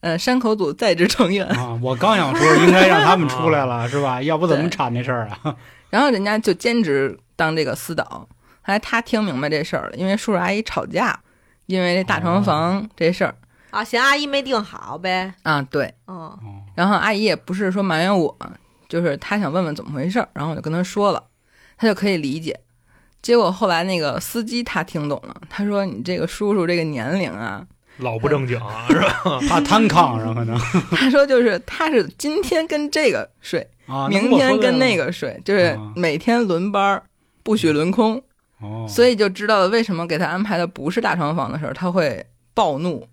[0.00, 4.20] 呃山口组在职成员，啊，我刚想说应该让他们出来了， 是吧？
[4.22, 5.56] 要不怎么铲这事儿啊？
[5.88, 8.04] 然后人家就兼职当这个司导。
[8.04, 11.18] 后来他听明白这事儿了，因为叔叔阿姨吵架，
[11.64, 13.34] 因为这大床房这事儿、
[13.70, 15.92] 啊，嫌阿姨没定好呗，啊，对。
[16.06, 16.16] 嗯。
[16.16, 16.38] 哦，
[16.74, 18.36] 然后阿姨也不是说埋怨我，
[18.88, 21.22] 就是她想问问怎么回事儿，然后我就跟她说了，
[21.76, 22.58] 她就可以理解。
[23.22, 27.62] 结果后来那个司机他听懂了，他说：“你这个叔叔这个年龄啊，
[27.98, 29.38] 老不正经啊 是吧？
[29.46, 30.58] 怕瘫炕上可能。
[30.96, 35.92] 他说就是他是今天跟这个睡，啊，明天跟那个睡，就是啊。
[35.94, 37.02] 每天轮班儿，
[37.42, 38.22] 不许轮空，
[38.62, 43.06] 哦，所以就知道了为什么给他安排的不是大床房的时候他会暴怒，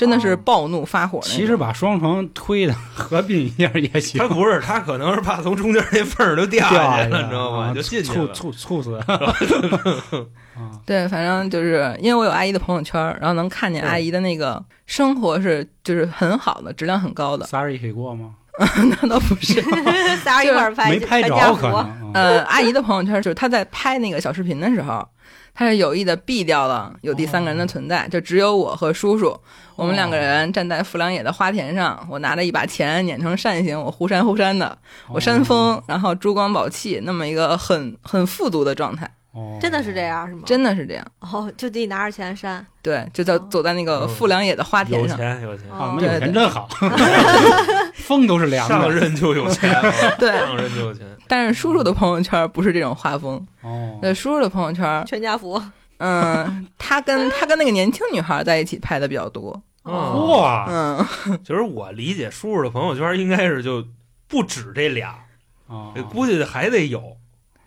[0.00, 1.36] 真的是哦暴怒发火那种。
[1.36, 4.26] 其实把双床推的合并一下也行他。
[4.26, 7.66] 不是，他可能是怕从中间那缝儿就掉掉下去了，你知道吗？
[7.68, 8.32] 啊就进去了。
[8.32, 8.94] 猝猝死。
[10.56, 17.44] 啊，对，反正就是因为我有阿姨的朋友圈，然后能看见阿姨的那个生活是就是很好的，质量很高的。
[17.46, 18.30] 仨人一起过吗？
[19.00, 19.62] 那倒不是，
[20.24, 21.76] 仨人一块儿拍没拍着可能。
[21.76, 25.06] 啊呃，阿姨的朋友圈就是她在拍那个小视频的时候，
[25.54, 29.38] 她是有意的避掉了有第三个人的存在，就只有我和叔叔，
[29.76, 39.58] 我们两个人站在富良野的花田上，我拿着一把钱碾成扇形，我忽扇忽扇的，我扇风，然后珠光宝气，那么一个很很富足的状态，哦。
[39.60, 40.42] 真的是这样是吗？
[40.46, 41.06] 真的是这样。
[41.20, 45.08] 哦，就自己拿着钱扇，对，就在走在那个富良野的花田上。
[45.08, 45.66] 有上，钱有钱，
[46.12, 46.68] 有钱真好，
[47.94, 48.74] 风都是凉的。
[48.74, 49.70] 上任就有钱，
[50.18, 50.30] 对。
[50.38, 51.06] 上任就有钱。
[51.28, 55.62] 但是叔叔的朋友圈不是这种画风，哦，对，叔叔的朋友圈，全家福。
[55.98, 59.92] 嗯，他跟 他跟那个年轻女孩在一起拍的比较多，嗯，
[60.28, 61.06] 哇，嗯，
[61.44, 63.84] 其实我理解叔叔的朋友圈应该是就
[64.26, 65.10] 不止这俩，
[65.68, 67.16] 啊，估计还得有。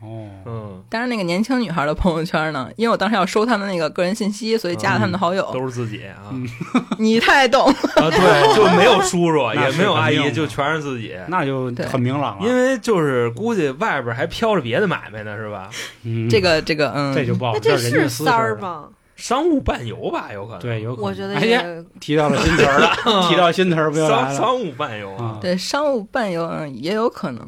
[0.03, 5.49] 哦，嗯，但是那个年轻女孩的朋友圈呢，因为我当时要收他们那个个人信息，所以加了他们的好友。
[5.53, 6.47] 都是自己啊嗯
[6.99, 8.19] 你太懂，啊，对，
[8.55, 11.15] 就没有叔叔，也没有阿姨，就全是自己。
[11.27, 12.45] 那就很明朗了。
[12.47, 15.69] 因为就是估计外边还飘着别的买卖呢，是吧？
[16.03, 18.29] 嗯这个这个，嗯，这就不好，那这是三私事？
[18.29, 18.85] 儿吗？
[19.15, 20.59] 商务伴游吧，有可能。
[20.59, 21.05] 对，有可能。
[21.09, 22.91] 我觉得也提到了新词儿了，
[23.29, 24.27] 提到新词儿不要来了？
[24.33, 27.47] 商商务伴游啊对商务伴游嗯也有可能。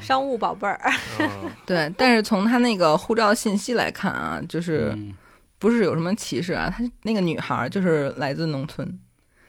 [0.00, 0.02] 嗯。
[0.02, 0.80] 商务宝贝儿，
[1.20, 5.14] 嗯 对，但是从他那个护照信息来看啊，就是嗯。
[5.60, 8.98] 不是有什么歧视啊，她那个女孩就是来自农村，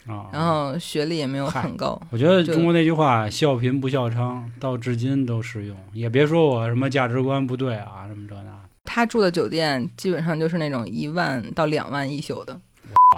[0.05, 1.97] 啊，然后学历也没有很高。
[2.09, 8.51] 我觉得中国那句话“笑贫不笑娼”到至今都适用，也别说我什么价值观不对啊，什么这那。
[8.83, 12.59] 他住的酒店基本上就是那种一万到两万一宿的，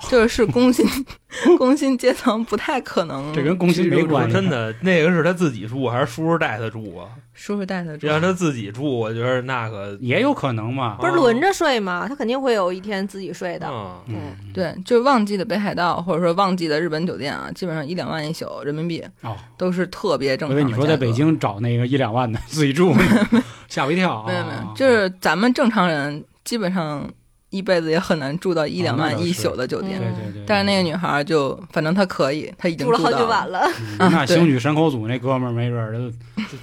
[0.09, 0.85] 就 是是工薪
[1.57, 3.31] 工薪阶层不太可能。
[3.33, 7.07] 这跟工薪没关系真的，那个是他自己住还是叔叔带他住啊？
[7.33, 10.97] 叔叔带他住，让他自己住，我觉得那个也有可能嘛。
[10.99, 12.07] 不是轮着睡嘛？
[12.07, 13.67] 他肯定会有一天自己睡的。
[13.67, 14.15] 嗯，嗯，
[14.53, 20.63] 对，就是旺季的北海道或者说旺季的日本酒店啊，基本上一两万一宿人民币哦，都是特别正常因。
[20.65, 22.93] 为你说在北，京找那个一两万的自己住，
[23.67, 24.27] 吓我一跳啊。
[24.27, 27.07] 没有没有，就是咱们正常人基本上
[27.53, 29.99] 一辈子也很难住到一两万一宿的酒店。
[29.99, 30.43] 对对对。
[30.47, 36.11] 但是那个女孩就，反正她可以，她已经住了好到几晚了，那兴许山口组那哥们儿没准儿就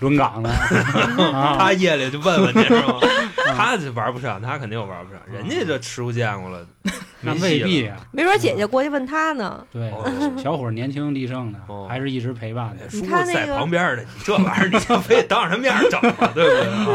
[0.00, 1.56] 轮岗了啊。
[1.56, 2.96] 他夜里就问问去是吗？
[3.56, 6.66] 他就玩不上，他肯定玩不上，人家就吃过见过了，
[7.20, 7.96] 那未必啊。
[8.10, 9.64] 没准姐姐过去问他呢。
[9.72, 12.90] 对哦，小伙年轻力盛的哦，还是一直陪伴的。
[12.90, 16.86] 叔在旁边的，你这玩意儿你就非得当着他面整啊，对不对啊？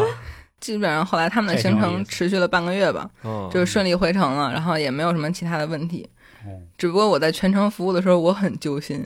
[0.66, 6.10] 基本上后来他们的行程持续了半个月吧，嗯就是顺利回程了，然后也没有什么其他的问题。
[6.44, 9.06] 哦只不过我在全程服务的时候，我很揪心，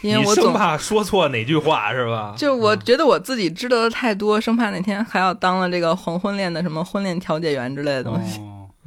[0.00, 2.34] 因为你生我总怕说错哪句话是吧？
[2.36, 8.40] 就我觉得我自己知道的太多，生怕哪天还要当了这个黄昏恋的什么婚恋调解员之类的东西。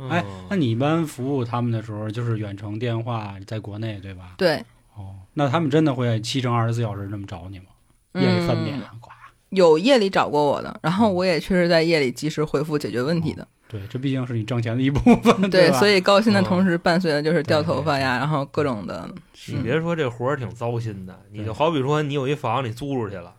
[0.09, 4.35] 哎，那你一般服务他们的时候，就是远程电话，在国内对吧？
[4.38, 4.55] 对，
[4.95, 7.65] 哦，那他们真的会七乘二十四小时这么找你吗？
[8.13, 8.79] 夜里三点。
[9.49, 13.47] 有夜里找过我的，然后我也确实在夜里及时回复解决问题的。
[13.67, 15.77] 对，这毕竟是你挣钱的一部分， 对，吧？
[15.77, 19.07] 所以高薪的嗯同时伴随的就是掉头发呀，然后各种的。
[19.47, 23.33] 你别说这活儿挺糟心的，你就好比说你有一房你租出去了，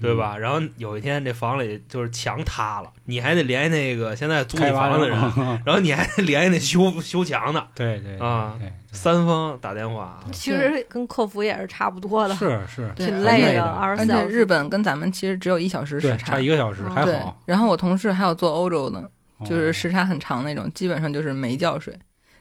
[0.00, 0.36] 对吧？
[0.36, 5.32] 然后有一天这房里就是墙塌了，你还得联系那个现在租你房的人，人，
[5.64, 14.28] 然后你还得联系那修修墙的，对对啊对三方打电话，其实跟客服也是差不多的，是是，挺累的，而且二十四小时。
[14.28, 16.32] 日本跟咱们其实只有一小时时，差。
[16.32, 17.38] 差一，个小时还好，。
[17.44, 19.10] 然后我同事还有做欧洲的，
[19.44, 21.94] 就是哦时差很长那种，基本上就是没觉睡。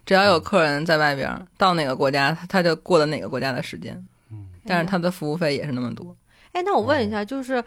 [0.05, 3.93] 只要有客人在外边儿，到哪个国家，他他就过了哪个国家的时间，
[4.31, 4.45] 嗯。
[4.65, 6.15] 但是他的服务费也是那么多。
[6.55, 7.61] 哎，那我问一下，就是，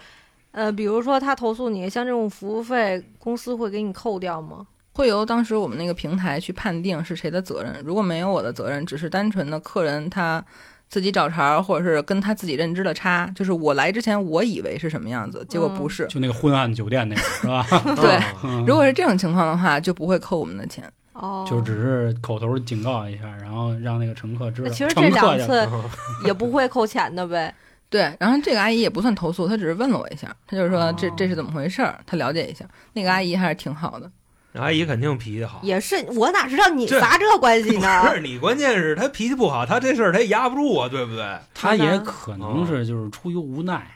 [0.51, 4.67] 呃，比如说他投诉你，像这种服务费，公司会给你扣掉吗？
[4.95, 7.83] 会由当时我们那个平台去判定是谁的责任。
[7.85, 10.43] 如果没有我的责任，只是单纯的客人他
[10.89, 16.07] 自己找茬儿，或者是跟他自己认知的差，就是我来之前我以为是什么样子，结果不是。
[16.07, 17.67] 就那个昏暗酒店那个是吧？
[18.01, 18.19] 对
[18.67, 20.91] 如果是这种情况的话，就不会扣我们的钱。
[21.13, 24.69] 哦，就只是口头警告一下，然后让那个乘客知道。
[24.69, 25.69] 那其实这两次
[26.25, 27.55] 也不会扣钱的呗。
[27.91, 32.65] 对，然后这个阿姨也不算投诉，她只是问了我一下，她就是说这哦这是怎么回事儿，她了解一下。
[32.93, 34.11] 那个阿姨还是挺好的，
[34.55, 35.61] 阿姨肯定脾气好。
[35.63, 38.03] 也是，我哪知道你这仨这关系呢？
[38.07, 41.39] 不是你，关键是她脾气不好，她这事儿她也压不住啊，对不对？
[41.55, 43.91] 她也可能是就是出于无奈，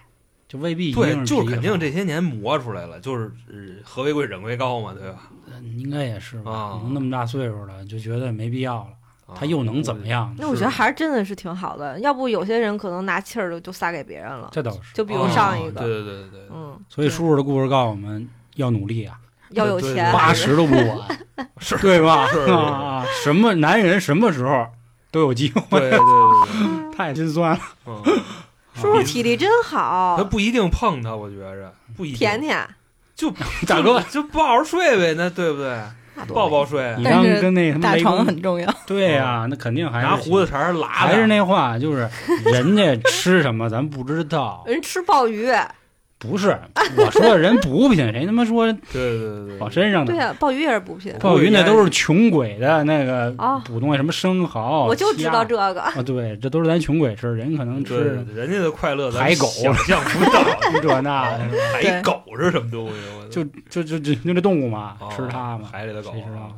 [0.49, 5.31] 就未必一定对，就是肯定这些年磨出来了，就是呃和为贵忍为高嘛，对吧？
[5.55, 9.02] 嗯应该也是吧，能那么大岁数了，就觉得没必要了，啊
[9.35, 10.07] 他又能怎么？
[10.07, 10.35] 样？
[10.39, 14.49] 那我觉得还是真的是挺好的，要不有些人可能拿气儿就就撒给别人了。
[14.53, 14.81] 这倒是。
[14.95, 19.17] 就比如啊上一个，对对对对对，嗯，所以叔叔的故事告诉我们要努力啊，
[19.51, 21.19] 要有钱，八十都不晚，
[21.59, 22.27] 是对吧？
[22.53, 24.67] 啊，什么男人什么时候
[25.11, 27.61] 都有机会，对对对对， 太心酸了。
[27.87, 28.03] 嗯，
[28.75, 32.19] 叔叔体力真好他，不一定碰他，我觉着不一定。
[32.19, 32.67] 甜甜，
[33.15, 33.31] 就
[33.67, 35.81] 大哥就抱着睡呗，那对不对？
[36.29, 38.73] 抱抱睡，你刚跟那什么大床很重要。
[38.87, 42.09] 对呀，那肯定还是拿胡子茬拉，还是那话，就是
[42.45, 45.51] 人家吃什么咱不知道，人吃鲍鱼，
[46.23, 46.57] 不是
[46.97, 50.13] 我说的人补品， 谁他妈说对对对对，往身上的？
[50.13, 51.13] 对呀，鲍鱼也是补品。
[51.19, 60.43] 鲍鱼那都是穷鬼的那个哦补东西，什么生蚝，我就知道这个，啊，对，这都是咱穷鬼吃，人可能对吃人家的快乐咱海狗想象不到。
[60.81, 62.95] 这那的， 海狗是什么东西？
[63.19, 66.53] 我就就就就就这动物嘛，哦吃它嘛，海里的狗谁知道啊？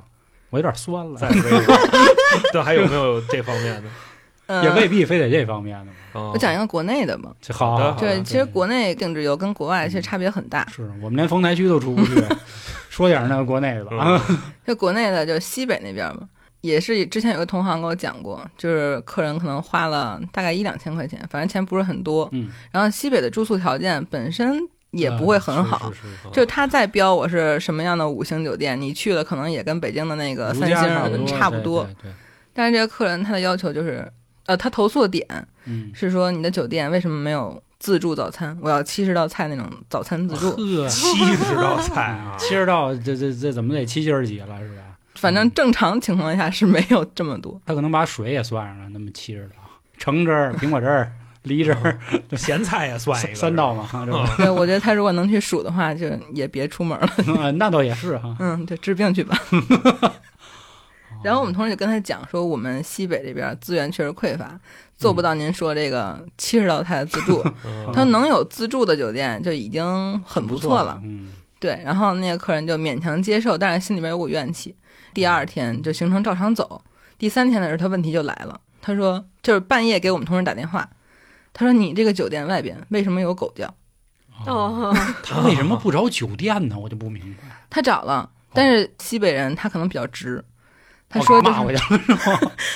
[0.51, 1.75] 我有点酸了再，说一个，
[2.53, 3.89] 这还有没有这方面的？
[4.47, 5.93] 嗯，也未必非得这方面的嘛。
[6.13, 7.31] 我我讲一个国内的吧。
[7.51, 10.67] 好好的，对，其实国内定制游跟国外其实差别很大。
[10.69, 12.23] 是我们连丰台区都出不去，
[12.91, 13.97] 说点那个国内的吧。
[13.97, 14.27] 啊
[14.67, 16.29] 就国内的，就西北那边嘛，
[16.61, 22.29] 也是之前有个同行跟我讲过，就是客人可能花了大概一两千块钱，反正钱不是很多。
[22.33, 24.59] 嗯，然后西北的住宿条件本身
[24.91, 31.85] 也不会很好，是是是就是他再标我是什么样的五星酒店，你去了可能也跟北京的那个三星差不多，差不多。
[31.85, 32.15] 对对，对
[32.53, 34.09] 但是这个客人他的要求就是，
[34.47, 35.27] 呃，他投诉的点
[35.67, 38.57] 嗯，是说你的酒店为什么没有自助早餐？
[38.61, 40.55] 我要七十道菜那种早餐自助。
[40.89, 44.83] 七十道菜啊， 七十道，这这这怎么得七七十几了是吧？
[45.15, 47.59] 反正正常情况下是没有这么多。
[47.65, 49.57] 他可能把水也算上了，那么七十道，
[49.97, 51.11] 橙汁儿、苹果汁儿、
[51.45, 51.99] 梨汁儿，
[52.37, 53.89] 咸菜也算一个三三道嘛，
[54.37, 57.09] 对，我觉得他如果能去数的话，就也别出门了。
[57.27, 58.37] 嗯那倒也是哈。
[58.41, 59.39] 嗯，对，治病去吧。
[61.25, 64.61] 然后我们同事就跟他讲说，我们西北这边资源确实匮乏，
[64.97, 67.43] 做不到您说这个七十道菜的自助。
[67.93, 71.01] 他说能有自助的酒店就已经很不错了。
[71.03, 74.77] 嗯，对，然后那个客人就勉强接受，但是心里边有股怨气。
[75.15, 76.83] 第二天就行程照常走，
[77.17, 80.89] 第三天的时候他问题就来了，他说就是半夜给我们同事打电话，
[81.53, 83.73] 他说你这个酒店外边为什么有狗叫？
[84.47, 86.77] 哦，他为什么不找酒店呢？
[86.77, 87.45] 我就不明白。
[87.71, 90.45] 他找了，但是西北人他可能比较直，
[91.15, 92.13] 他说骂我是去了是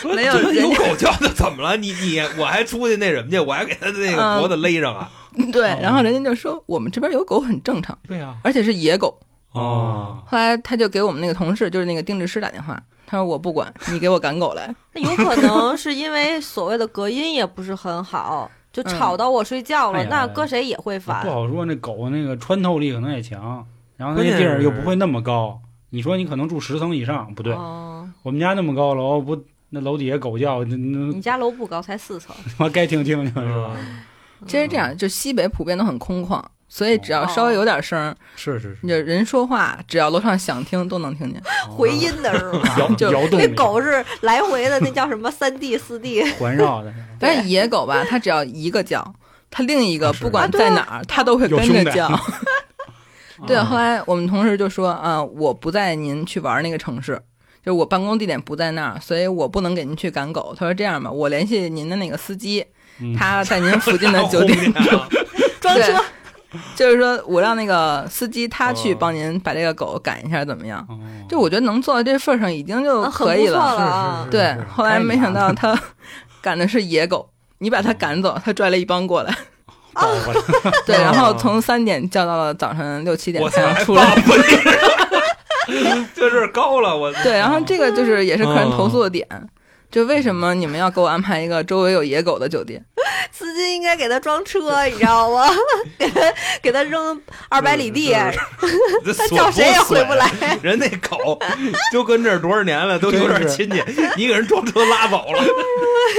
[0.07, 0.14] 吗？
[0.14, 1.77] 没有有狗 叫的怎么了？
[1.77, 3.38] 你你我还出去那什么去？
[3.38, 5.11] 我还给他那个嗯脖子勒上啊！
[5.53, 8.35] 对，哦然后人家就说我们这边有狗很正常，对呀。
[8.42, 9.18] 而且是野狗。
[9.53, 14.72] 哦，后来他就给我们那个同事，就是那个定制师打电话，他说我不管，你给我赶狗来。
[14.94, 21.31] 那有可能 是因为所谓的隔音也不是很好，就吵到我睡觉了，哎那搁谁也会烦不。
[21.31, 25.61] 好说，那狗那个穿透力可能也强，然后那地儿又不会那么高。
[25.90, 32.35] 你说你可能住十层以上，不对，哦，我们家那么高楼，不那楼底下狗叫，那那你家楼不高，才四层。
[32.59, 33.72] 我该听听听是吧？
[33.77, 34.05] 嗯
[34.46, 41.42] 其实这样，就西北普遍都很空旷，所以只要稍微有点声儿，是是是，就人说话，只要楼上想听都能听见。
[41.68, 42.62] 回音的是吗？
[42.78, 46.22] 摇就那摇动的狗是来回的，那叫什么三 D 四 D？
[46.34, 49.12] 环绕的， 但是野狗吧，它只要一个叫，
[49.51, 52.09] 它另一个不管在哪儿，它都会跟着叫。
[53.47, 57.14] 对，啊后来我们同事就说啊、我不在您去玩那个城市，
[57.64, 60.55] 就是我办公地点不在那儿，所以我不能给您去赶狗。
[60.59, 62.64] 他说这样吧，我联系您的那个司机，
[63.01, 63.14] 嗯。
[63.14, 65.09] 他在您附近的酒店轰你啊
[65.61, 66.03] 装车。
[66.74, 70.84] 就是说我让那个司机他去哦帮您把这个狗赶一下，怎么样？
[70.89, 70.99] 哦。
[71.28, 74.20] 就我觉得能做到这份儿上已经就可以不错了啊。
[74.20, 75.78] 是是对，后来没想到他
[76.41, 77.28] 赶的是野狗，
[77.59, 79.36] 你把他赶走，他拽了一帮过来。
[80.86, 84.05] 对，然后从三点叫到了早晨六七点我操，还才能出来。
[84.05, 84.36] 报复
[85.68, 89.26] 你，这是高了，我对，然后这个就是也是客人投诉的点，
[89.91, 92.84] 就为什么你们要给我安排一个周围有野狗的酒店？
[93.32, 95.47] 司机应该给他装车， 你知道吗？
[95.99, 96.20] 给他
[96.62, 98.14] 给他扔二百里地，
[99.30, 100.30] 叫谁也回不来。
[100.62, 101.39] 人那狗
[101.93, 103.82] 就跟这儿多少年了，都有点亲戚，
[104.16, 105.43] 你给人装车拉走了，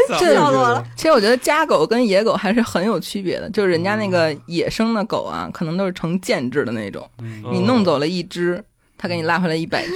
[0.07, 0.86] 操这笑死我了。
[0.95, 7.07] 其实我觉得家狗跟野狗还是很有区别的，就是人家那个野生的狗啊，可能都是成建制的那种，
[7.51, 8.63] 你弄走了一只，
[8.97, 9.93] 它给你拉回来一百只，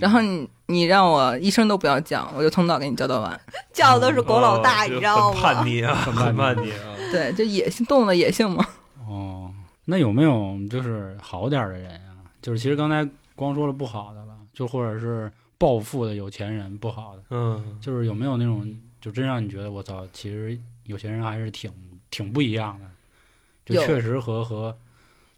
[0.00, 3.40] 然后你你让我一声都不要叫，我就从早给你叫到晚。
[3.72, 5.66] 叫的都是狗老大，哦你知道吗叛？
[5.66, 6.96] 逆啊，很很叛逆叛逆啊。
[7.10, 8.64] 对，就野性动物的野性嘛。
[9.08, 9.50] 哦，
[9.86, 12.28] 那有没有就是好点儿的人啊？
[12.42, 21.72] 就是其实刚才光说了不好的了，就或者是暴富的有钱人不好的，嗯，就是有没有那种就真让你觉得我操，其实有钱人还是挺
[22.10, 24.76] 挺不一样的，就确实和和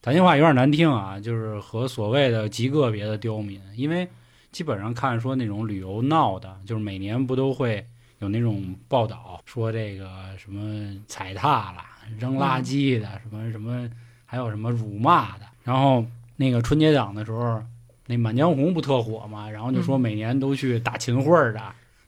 [0.03, 4.09] 咱这话有点难听啊，就是和所谓的极个别的刁民，因为
[4.53, 7.87] 基本上看说那种旅游闹的，就是每年不都会
[8.19, 11.85] 有那种报道说这个什么踩踏了、
[12.19, 13.89] 扔垃圾的，什么什么，
[14.27, 15.45] 还有什么辱骂的。
[15.63, 16.05] 然后
[16.37, 17.63] 那个春节档的时候，
[18.07, 21.63] 那《满江红》不特火嘛，然后就说每年都去打秦桧的，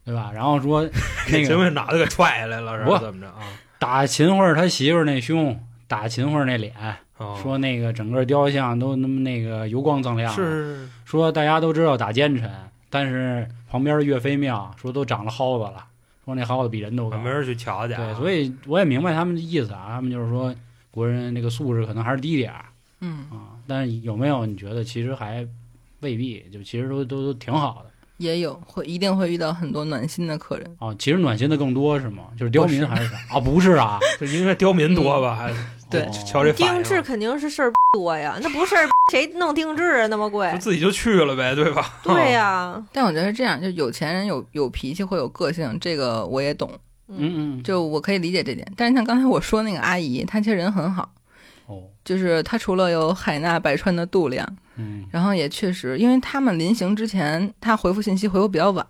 [0.04, 0.32] 对吧？
[0.34, 0.82] 然后说
[1.28, 2.98] 那个秦桧脑袋给踹下来了，是吧？
[2.98, 3.42] 怎么着啊？
[3.78, 6.72] 打秦桧他媳妇那胸，打秦桧那脸，
[7.22, 7.38] 哦。
[7.42, 12.50] 说那个整个雕像都那么那个油光锃亮，是说大家都知道打奸臣，
[12.90, 15.84] 但是旁边的岳飞庙说都长了蒿子了，
[16.24, 17.16] 说那蒿子比人都高。
[17.18, 18.04] 没人去瞧去啊。
[18.04, 20.54] 对，所以我也明白他们的意思啊，他们就是说
[20.90, 22.64] 国人那个素质可能还是低点儿。
[23.00, 25.46] 嗯，啊，但是有没有你觉得其实还
[26.00, 27.90] 未必，就其实都都都挺好的
[28.22, 30.76] 也有会一定会遇到很多暖心的客人。
[30.78, 30.94] 啊。
[30.98, 32.24] 其实暖心的更多是吗？
[32.38, 33.40] 就是刁民还是啥啊？
[33.40, 35.54] 不是啊， 就因为刁民多吧，还是
[35.90, 38.74] 对哦瞧这定制肯定是事儿多呀，那不是
[39.10, 40.06] 谁弄定制啊？
[40.06, 40.58] 那么贵就？
[40.58, 41.96] 自己就去了呗，对吧？
[42.02, 46.70] 对呀， 但我觉得是这样，就有钱人有有脾气，会有个性，这个我也懂，
[47.08, 48.66] 嗯嗯就我可以理解这点。
[48.76, 51.10] 但是像刚才我说那个阿姨，她其实人很好，
[51.66, 54.46] 哦就是她除了有海纳百川的度量，
[54.76, 58.86] 嗯然后也确实，因为他们临行之前，他回复信息回复比较晚，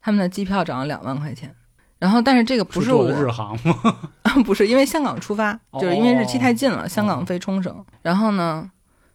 [0.00, 1.54] 他们的机票涨了两万块钱。
[1.98, 3.96] 然后，但是这个不是我的，日航吗？
[4.44, 7.82] 不是因为香港出发，就是因为日期太近了，香港飞冲绳。
[8.02, 8.70] 然后呢，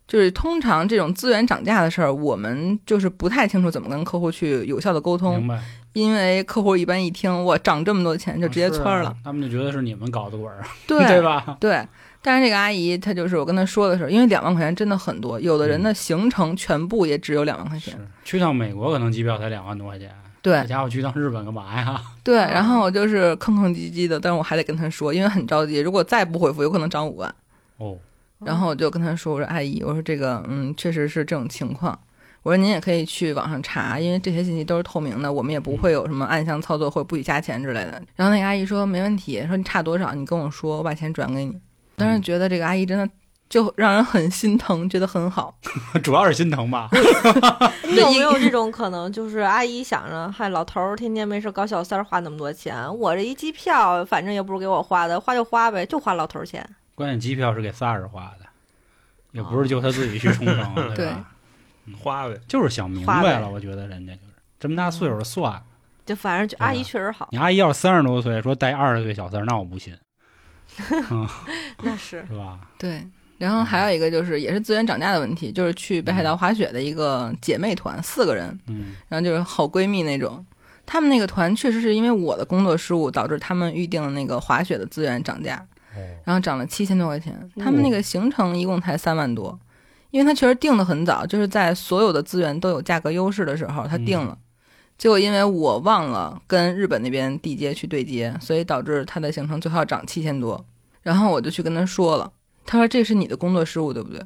[0.07, 5.61] 就是通常这种资源涨价的事儿，我们就是不太清楚怎么跟客户去有效的沟通明，白，
[5.93, 9.15] 因为客户一般一听我涨这么多钱，就直接是啊窜了。
[9.23, 11.55] 他们就觉得是你们搞的鬼儿，对 对吧？
[11.59, 11.87] 对，
[12.21, 17.93] 但是这个阿姨她就是我跟她说的时候，因为两万块钱真的很多，有的人的行程全部也只有两万块钱。
[17.93, 20.09] 是去趟美国可能机票才两万多块钱，
[20.41, 22.01] 对这家伙去趟日本干嘛呀？
[22.23, 27.33] 对，然后我就是吭吭唧唧的，但是我还得跟她说，因为很着急，如果再不回复，有可能涨五万。
[27.77, 27.97] 哦，
[28.39, 31.97] 然后我就跟她说，我说阿姨，我说这个嗯，确实是这种情况。
[32.43, 38.01] 我说您也可以去网上查，因为这些信息都是透明的，我们也不会有什么暗箱操作或者不许加钱之类的。
[38.15, 41.55] 然后那个阿姨说没问题，说你差多少你跟我说，我把钱转给你。
[42.01, 43.07] 当时觉得这个阿姨真的
[43.49, 45.53] 就让人很心疼，觉得很好。
[46.03, 46.89] 主要是心疼吧？
[47.89, 49.11] 你有没有这种可能？
[49.11, 56.67] 就是阿姨想着，嗨，老头儿天天没事搞小三儿，花那么多钱，我这一机票反正也不是给我花的，花就花呗，就花老头儿钱。
[56.95, 58.45] 关键机票是给仨人花的，
[59.31, 61.31] 也不是就他自己去冲绳，对 对吧？
[61.99, 65.63] 花呗，就是想明白了，我觉得人家就是这么大岁数了，算了。
[66.05, 69.95] 就反正就阿姨确实好，你阿姨要是三十多岁，说带二十岁小三儿，那我不信，
[71.83, 72.59] 那是 是吧？
[72.77, 73.05] 对，
[73.37, 80.45] 然后还有一个就是也是资源涨价的问题，就是去北海道滑雪的一个姐妹团，四个人，嗯然后就是好闺蜜那种。
[80.85, 85.55] 他们那个团确实是因为我的工作失误，导致他们预定的那个滑雪的资源涨价，
[85.95, 87.33] 哦，然后涨了七千多块钱。
[87.57, 89.57] 他们那个行程一共才三万多，
[90.09, 94.37] 因为他确实定的很早，就是在所有的资源都有价格优势的时候，他定了。
[94.97, 100.65] 结果因为我忘了跟日本那边地接去对接，所以导致他的行程最后要涨七千多。
[101.01, 102.31] 然后我就去跟他说了，
[102.65, 104.21] 他说这是你的工作失误，对不对？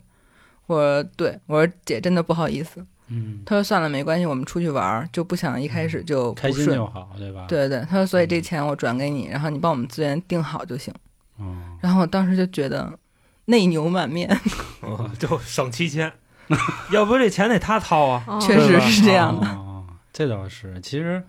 [0.67, 2.85] 我说对，我说姐真的不好意思。
[3.07, 6.75] 嗯，他说算了，没关系，我们出去玩儿，就不想一开始就不开心顺。
[6.75, 10.91] 就好，对吧？，对对对，他说所以这钱我转给你，然后你帮我们资源定好就行。
[11.37, 12.91] 哦，然后我当时就觉得
[13.45, 14.27] 内牛满面，
[14.81, 16.11] 嗯就省七千，
[16.91, 18.23] 要不这钱得他掏啊。
[18.27, 21.21] 哦确实是这样的哦这倒是，其实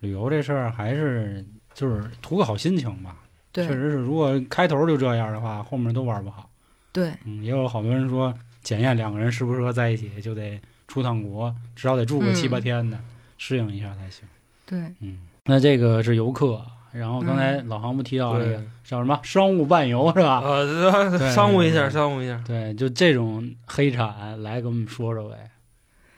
[0.00, 3.14] 旅游这事儿还是就是图个好心情吧。
[3.52, 6.48] 对确实是，如果开头就这样的话，后面都玩不好。
[6.92, 12.98] 对，嗯，也有好多人说检验两个人适不适合在一起，就得出趟国，至少得住个七八嗯天的，
[13.38, 14.28] 适应一下才行。
[14.66, 16.60] 对，嗯，那这个是游客，
[16.92, 20.40] 然后刚才嗯老航不提到这个叫什么商务伴游是吧？
[20.40, 22.42] 呃， 商务一下，商务一下。
[22.46, 25.50] 对，就这种黑产来给我们说说呗。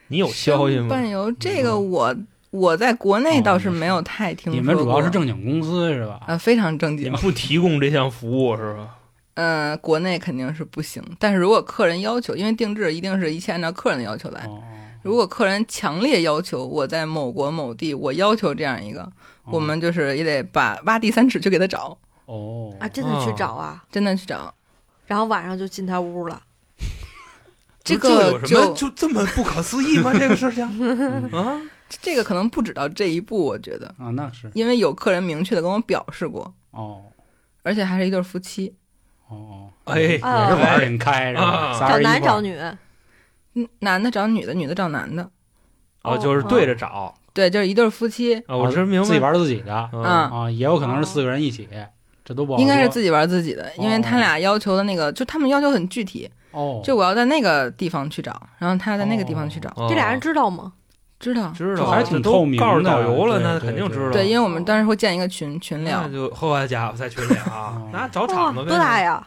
[0.09, 0.89] 你有消息吗？
[0.89, 2.15] 伴游这个我
[2.53, 4.61] 我在国内倒是哦没有太听说过。
[4.61, 6.21] 你们主要是正经公司是吧？
[6.27, 8.99] 呃非常正经你们，不提供这项服务是吧？
[9.35, 11.03] 呃，国内肯定是不行。
[11.19, 14.43] 但是如果客人要求，因为定制一定是一切按照客人的要求来。
[14.45, 14.63] 哦，
[15.03, 21.97] 如果客人强烈要求我在某国某地，我要求这样一个，哦我们就是也得把挖地三尺去给他找，
[22.27, 24.55] 哦啊，真的去找啊，真的去找。
[25.07, 26.43] 然后晚上就进他屋了。
[27.83, 30.13] 这个有什么就这么不可思议吗？
[30.13, 31.61] 这个事情嗯 啊，
[32.01, 34.51] 这个可能不止到这一步，我觉得，啊，那是。
[34.55, 37.03] 因为有客人明确的跟我表示过，哦。
[37.65, 38.75] 而且还是一对夫妻，
[39.29, 41.43] 哦哦，哎也是玩儿挺开是吧？
[41.45, 41.89] 啊。
[41.89, 42.59] 找男找女，
[43.55, 45.31] 嗯，男的找女的，女的找男的，
[46.03, 47.15] 哦，就是对着找。
[47.33, 50.03] 对，就是一对夫妻，啊，我是明白，自己玩自己的嗯。
[50.03, 51.69] 啊啊，也有可能是四个人一起，
[52.25, 54.01] 这都不好应该是自己玩自己的，因为哦。
[54.03, 59.87] 他俩要求的那个，就他们要求很具体，哦，就我要在那个地方去找，然后他在那个地方去找，哦。
[59.89, 60.73] 这俩人知道吗？
[61.23, 64.11] 知道知道，这还挺透明的告诉导游了，那肯定知道。
[64.11, 68.69] 对，因为我们当时会建一个群群聊那，就好家伙，在群里啊哦，那找哇，场子呗。
[68.69, 69.25] 多大呀？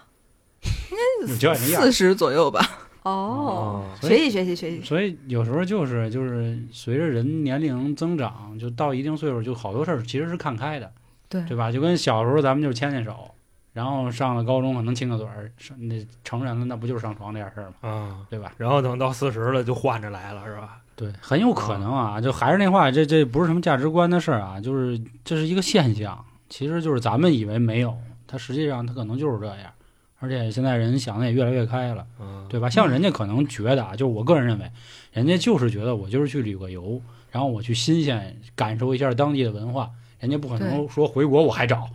[0.91, 2.59] 应该四十左右吧。
[3.03, 4.81] 哦，学习学习学习。
[4.81, 10.91] 所以有时候就是就是随着人年龄增长，就到一定岁数，就好多事儿其实是看开的，
[11.29, 11.71] 对对吧？
[11.71, 13.31] 就跟小时候咱们就是牵牵手，
[13.71, 17.89] 然后上了高中可能亲个嘴儿，那成人了那不就是上床这点事儿吗？
[17.89, 18.51] 啊，对吧？
[18.57, 20.79] 然后等到四十了就换着来了，是吧？
[20.95, 29.71] 对，很有可能啊，就还是那话，这这不是什么价值观的事儿啊，就是这是一个现象，其实就是咱们以为没有，它实际上它可能就是这样，
[30.19, 32.05] 而且现在人想的也越来越开了。
[32.19, 32.69] 嗯，对吧？
[32.69, 34.71] 像人家可能觉得啊，就是我个人认为，
[35.11, 39.89] 人家就是觉得我就是去旅个游，然后我去新鲜感受一下当地的文化，
[40.19, 41.89] 人家不可能说回国我还找，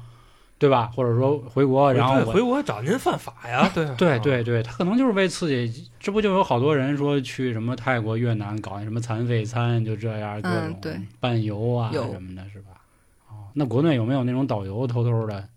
[0.60, 0.92] 对吧？
[0.94, 3.68] 或者说回国然后回国找您犯法呀？
[3.74, 12.72] 对 对啊对对，他可能就是为刺激，这不就有好多人说去什么泰国、越南搞那什么残废餐，就这样各种嗯对伴游啊什么的，是吧？
[13.30, 15.48] 哦，那国内有没有那种导游偷偷的，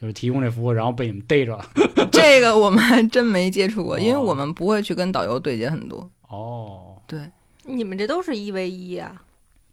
[0.00, 1.64] 就是提供这服务，然后被你们逮着了？
[2.10, 6.10] 这个我们还真没接触过，因为哦我们不会去跟导游对接很多。
[6.28, 7.20] 哦，对，
[7.64, 9.22] 你们这都是一 v 一啊？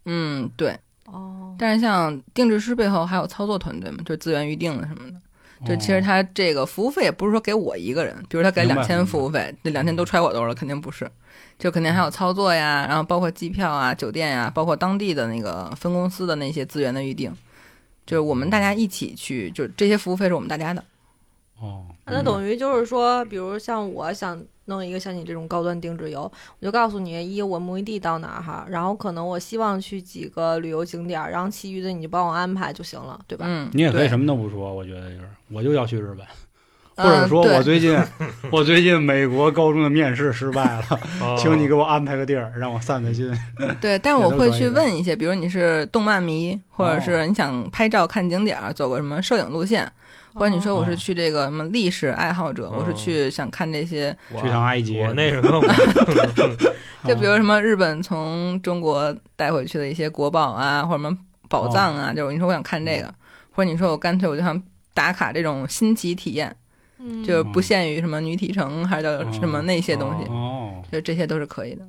[0.05, 0.77] 嗯，对。
[1.59, 5.19] 哦，但是像定制师背后还有操作团队嘛，就是资源预定的什么的。
[5.67, 6.01] 就其实哦。
[6.01, 11.09] 他这个服务费也不是说给我一个人，比如他给两千服务费，那两千都揣我兜了，肯定不是，
[11.57, 17.29] 就肯定还有操作呀，然后包括机票啊、酒店呀，包括当地的那个分公司的那些资源的预定，
[18.05, 20.81] 就是我们大家一起去，就这些服务费是我们大家的。
[21.61, 26.21] 哦，那等于就是说，比如像我想弄一个像你这种高端定制游，
[26.59, 33.45] 我就告诉你，一我目的地到哪儿哈，然后可能我希望去几个旅游景点儿，然后其余的你就帮我安排就行了，对吧？
[33.47, 36.25] 嗯，你也可以什么都不说，我觉得就是我就要去日本，
[36.95, 37.97] 嗯或者说我最近
[38.51, 40.83] 我最近美国高中的面试失败了，
[41.21, 43.33] 哦请你给我安排个地儿让我散散心。
[43.81, 49.89] 对，但是我会去问一些，比如你是动漫迷，或者哦是你想拍照看景点儿，走个什么摄影路线，
[50.39, 50.95] 或者你说我是哦。
[50.95, 55.61] 去这个什么历史爱好者，我是哦去想看这些，去趟埃及，我那是跟我
[57.05, 61.17] 就比如什么日本从中国带回去的一些国宝啊，或者什么
[61.47, 63.13] 宝藏啊，就是你说我想看这个，
[63.51, 64.61] 或者你说我干脆我就想
[64.93, 66.55] 打卡这种新奇体验，
[66.99, 71.87] 嗯，就是不限于什么女体城，还是叫什么那些东西，哦，就这些都是可以的。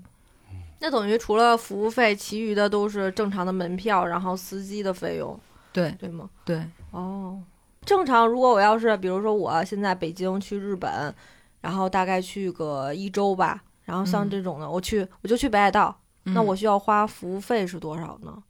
[0.83, 5.39] 那等于除了服务费，其余的都是正常的门票，然后司机的费用，
[5.73, 5.91] 对。
[5.99, 6.31] 对吗？
[6.45, 7.39] 对，哦，
[7.87, 8.27] 正常。
[8.27, 11.15] 如果我要是，比如说我现在北京去日本，
[11.61, 18.43] 然后大概去个一周吧，然后像嗯这种的，我去我就去北海道，那嗯我需要花服务费是多少呢？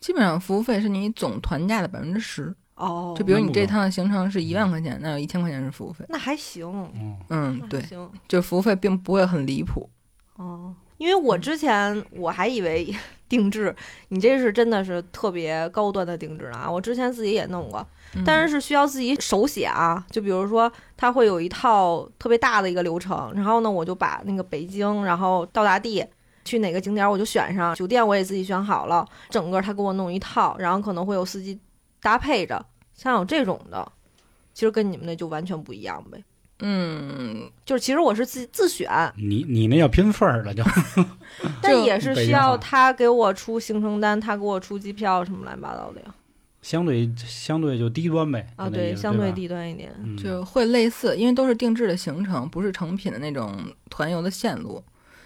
[0.00, 2.54] 基本上服务费是你总团价的百分之十。
[2.76, 6.04] 哦，就比如你这趟的行程是一万块钱，那有一千块钱是服务费。
[6.08, 9.88] 那还行，嗯，嗯，对，行就服务费并不会很离谱。
[10.36, 10.74] 哦。
[10.96, 12.92] 因为我之前我还以为
[13.28, 13.74] 定制，
[14.08, 16.70] 你这是真的是特别高端的定制了啊！
[16.70, 17.86] 我之前自己也弄过，嗯
[18.24, 20.04] 但是是需要自己手写啊。
[20.10, 26.04] 就比如说，它会有一套特别大的一个流程，然后呢，我就把那个北京，然后到达地
[26.44, 31.58] 去哪个景点我就选上，酒店我也自己选好了，整个他给我弄一套，然后可能会有司机
[32.02, 33.90] 搭配着，像有这种的，
[34.52, 36.22] 其实跟你们那就完全不一样呗。
[36.60, 40.62] 嗯，就是其实我是自自选，你你那要拼份儿了就，
[41.60, 46.14] 但也是需要他给我出行程单，他给我出机票什么乱七八糟的呀。
[46.64, 48.48] 相对相对就低端呗。
[48.56, 49.92] 啊，就那意思相对低端一点。
[50.02, 53.54] 嗯就会类似，因为都是定制的行程，不是成品的那种
[53.90, 54.82] 团游的线路，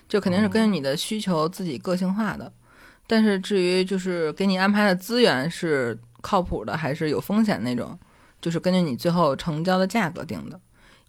[0.09, 2.53] 就肯定是根据你的需求自己个性化的。
[3.07, 7.97] 但是至于就是给你安排的资源是靠谱的还是有风险那种，
[8.41, 10.61] 就是根据你最后成交的价格定的。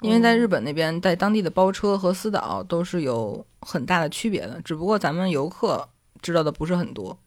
[0.01, 5.89] 因为在日本那边，在当地的包车和私导都是有很大的区别的，只不过咱们游客
[6.21, 7.19] 知道的不是很多。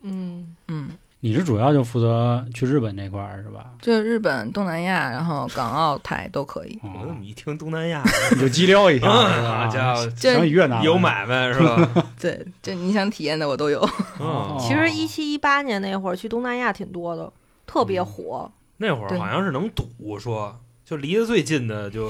[0.00, 0.88] 嗯，嗯，
[1.28, 3.72] 你是主要就负责去日本那块儿是吧？
[3.82, 6.78] 就日本、东南亚，然后港澳台都可以。
[6.84, 8.00] 我怎哦么一听东南亚，
[8.32, 9.66] 你就激撩一下，是啊？
[9.66, 12.06] 家伙这想越南有买卖是吧？
[12.20, 13.80] 对，就你想体验的我都有。
[14.20, 17.32] 嗯， 其实一七一八年那会儿去东南亚挺多的，
[17.66, 18.52] 特别嗯火。
[18.76, 22.08] 那会儿好像是能赌，说就离得最近的就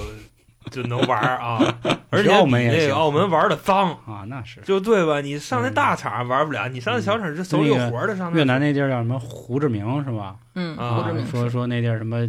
[0.70, 1.58] 就能玩儿啊，
[2.10, 5.20] 而且澳比门也行那个澳门玩的脏，啊，那是就对吧？
[5.20, 10.36] 你上那大场玩不了，你上那小场是手里有活的上那越南那地儿叫什么胡志明是吧？
[10.54, 12.26] 嗯，啊胡志明说说那地儿什么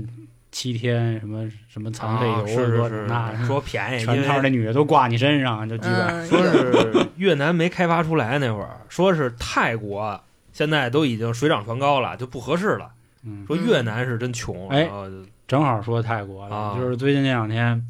[0.51, 10.19] 七天什么什么残废啊游，说是是是那说便宜，全套那女的都挂你身上，就基本嗯，说是越南没开发出来那会儿，说是泰国
[10.53, 12.89] 现在都已经水涨船高了，就不合适了。
[13.25, 15.05] 嗯，说越南是真穷，哎然后
[15.47, 17.83] 正好说泰国了，啊就是最近这两天，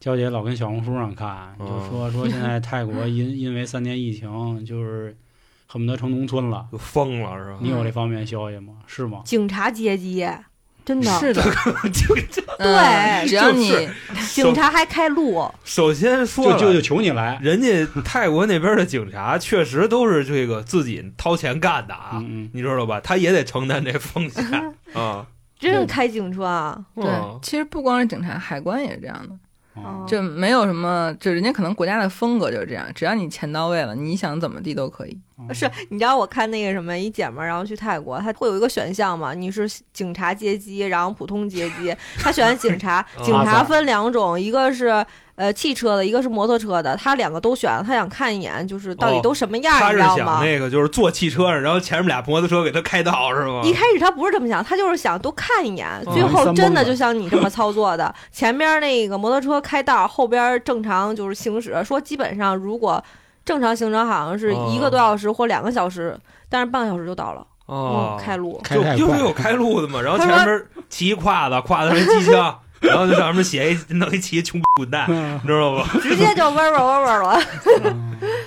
[0.00, 5.14] 娇姐老跟小红书上看，就嗯说说现在泰国因 因为三年疫情，就是
[5.66, 6.66] 恨不得成农村了。
[6.72, 7.58] 就疯了，是吧？
[7.60, 8.72] 你有这方面消息吗？
[8.86, 9.20] 是吗？
[9.24, 10.26] 警察接机
[10.82, 11.42] 真的，是的，
[11.92, 13.70] 就就嗯只要你
[14.32, 17.38] 警察还开路，首先说了就就就求你来。
[17.42, 22.18] 人家泰国那边的警察确实都是这个自己掏钱干的啊，
[22.54, 22.98] 你知道吧？
[23.00, 24.42] 他也得承担这风险
[24.94, 25.26] 啊。
[25.58, 26.82] 真是开警车啊！
[26.94, 29.36] 对嗯，其实不光是警察，海关也是这样的，
[30.06, 35.18] 就没有什么，就人家可能国家的风格就是这样，只要你钱到位了，你想怎么地都可以。
[35.48, 39.34] 哦是你知道我看那个什么一姐们儿，然后去泰国，她会有一个选项嘛？
[39.34, 41.94] 你是警察接机，然后普通接机。
[42.18, 46.96] 她选警察， 警察分两种，一个是呃汽车的，一个是摩托车的。
[46.96, 50.40] 她两个都选了，她想看一眼，就是到底都什么样，你知道吗？
[50.44, 53.62] 那个就是坐汽车上，然后前面俩摩托车给他开道是吗？
[53.64, 61.82] 一开始他不是这么想，他就是想多看一眼，嗯最后真的就像你这么 操作的，前边那个摩托车开道，后边正常就是行驶。
[61.84, 63.02] 说基本上如果
[63.50, 66.16] 正常行程好像是一个多小时或两个小时，
[66.48, 67.44] 但是半个小时就到了。
[67.66, 68.16] 哦。
[68.16, 68.60] 嗯，，开路。
[68.62, 75.40] 开太快就就是有开路的嘛，然后前面骑一胯子，胯子是机枪， 然后就上面写一弄一骑穷滚蛋，嗯。
[75.42, 75.84] 你知道吧？
[76.00, 77.40] 直接就嗡嗡嗡嗡了，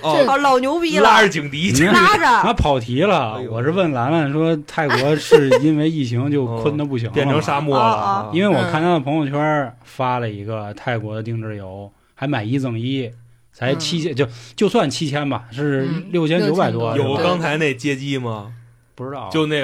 [0.02, 2.24] 哦，老牛逼了，拉着警笛，拉着。
[2.42, 8.30] 他跑题了我是问兰兰说，泰国是因为疫情就困的不行变成沙漠了。
[8.32, 13.10] 因为我看他的朋友圈发了一个泰国的定制游，还买一赠一，
[13.54, 14.26] 才嗯七千，就
[14.56, 18.52] 就算七千吧，是嗯六千九百多，6900是吧有刚才那接机吗？
[18.94, 19.60] 不知道，就那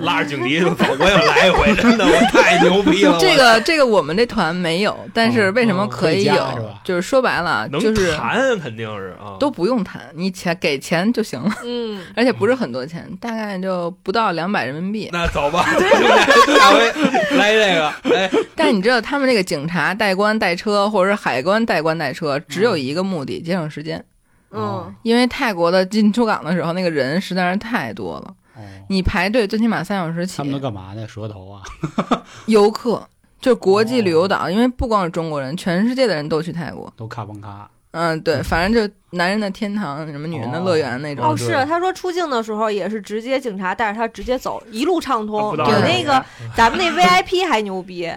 [0.00, 3.16] 拉着警笛就走，我也来一回， 真的，我太牛逼了。
[3.18, 6.70] 这个这个我们这团没有，但是为什么可以有？
[6.84, 15.08] 就是说白了，能就是谈肯定是啊，都不用谈，你钱给钱就行了，嗯，而且不是很多钱，大概就不到两百人民币。
[15.12, 16.92] 那走吧，下回
[17.38, 24.04] 来这个，哎， 但你知道，他们这个警察带官带车，或者是海关带官带车，只有一个目的，节省时间。
[24.56, 28.34] 嗯，因为泰国的进出港的时候，那个人实在是太多了，哦，
[28.88, 30.44] 你排队最起码三小时起他。
[30.44, 31.06] 们都干嘛呢？
[31.08, 31.62] 蛇头啊，
[32.46, 33.06] 游客
[33.40, 36.92] 就是国际旅游哦岛，因为不光是中国人，全世界的人都去泰国。
[36.96, 41.24] 都卡蹦卡，嗯，对， 反正就男人的天堂，什么女人的乐园那种。
[41.24, 46.24] 哦，对是他说出境的时候也是直接警察带着他直接走，一路畅通，比那个
[46.56, 48.10] 咱们那 VIP 还牛逼。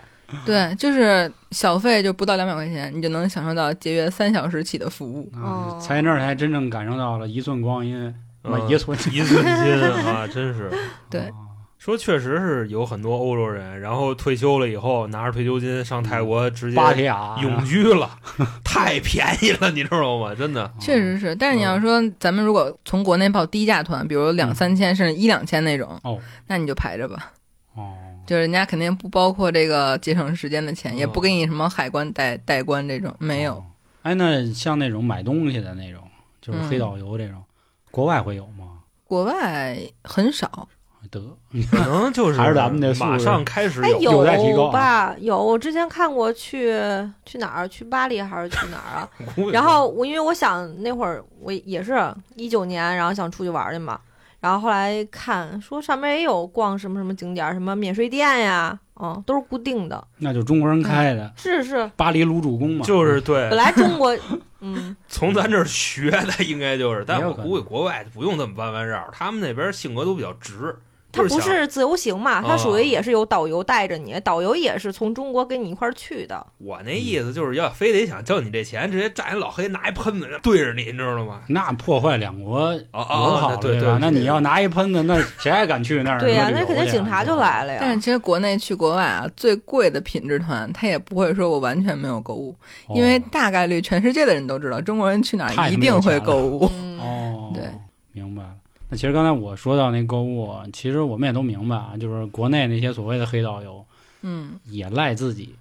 [0.45, 5.29] 对，就是小费就不到两百块钱，你就能享受到节约三小时起的服务。
[5.41, 8.13] 哦啊，才那儿才真正感受到了一寸光阴，
[8.43, 9.73] 妈嗯一寸一寸金
[10.05, 10.69] 啊，真是。
[11.09, 11.33] 对哦
[11.79, 18.09] 说确实是有很多欧洲人，然后退休了以后拿着退休金上泰国直接芭提雅永居了，
[18.65, 20.33] 太便宜了，你知道吗？
[20.35, 27.31] 真的，确实是，但是你要说咱们如果从国内报低价团，比如两嗯三千甚至一两千那种，哦那你就排着吧。
[27.75, 27.93] 哦，
[28.25, 33.53] 就是人家肯定不包括这个节省时间的钱，哦也不给你什么海关代代关这种，没有。
[33.53, 33.63] 哦。
[34.01, 36.01] 哎，那像那种买东西的那种，
[36.41, 37.41] 就是嗯黑导游这种，
[37.91, 38.79] 国外会有吗？
[39.05, 40.67] 国外很少，
[41.09, 41.21] 得，
[41.71, 45.15] 可能就是还是咱们这素质马上开始哎，有有待提高吧？
[45.19, 46.77] 有，我之前看过去
[47.25, 47.67] 去哪儿？
[47.67, 49.09] 去巴黎还是去哪儿啊？
[49.53, 53.99] 然后我因为我想那会儿我也是一九年，然后想出去玩儿去嘛。
[54.39, 60.07] 然后后来看说上面也有逛什么什么景点儿，什么免税店呀，嗯，都是固定的。
[60.17, 63.49] 那就中国人开的是是，巴黎卢主攻嘛，就是对。
[63.49, 64.15] 本，来中国，
[64.61, 70.75] 嗯，从咱这儿学的，应该就是，但我估计国外不用这么弯弯绕，他们那边性格都比较直，
[71.17, 76.45] 它不是自由行嘛，它属哦于也是有导游带着你，导游也是从中国跟你一块儿去的。
[76.57, 81.41] 我那意思就是要非得想挣你这钱，直接站一老黑拿一喷子对着你，你知道吗？
[81.47, 83.97] 那破坏两国友哦哦好，对对吧？
[83.99, 86.19] 那你要拿一喷子，那谁还敢去那儿？
[86.19, 87.79] 对呀、那肯定警察就来了呀。
[87.81, 92.55] 但是其实国内去国外啊，最贵的品质团，他也不会说我完全没有购物，
[92.93, 96.69] 因为哦大概率全世界的人都知道，中国人去哪儿一定会购物。
[96.73, 97.63] 嗯，哦， 对，
[98.11, 98.49] 明白了。
[98.89, 103.85] 那其实刚才我说到那购物，其实我们也都明白啊，就是国内那些所谓的黑导游
[104.21, 105.55] 嗯，也赖自己，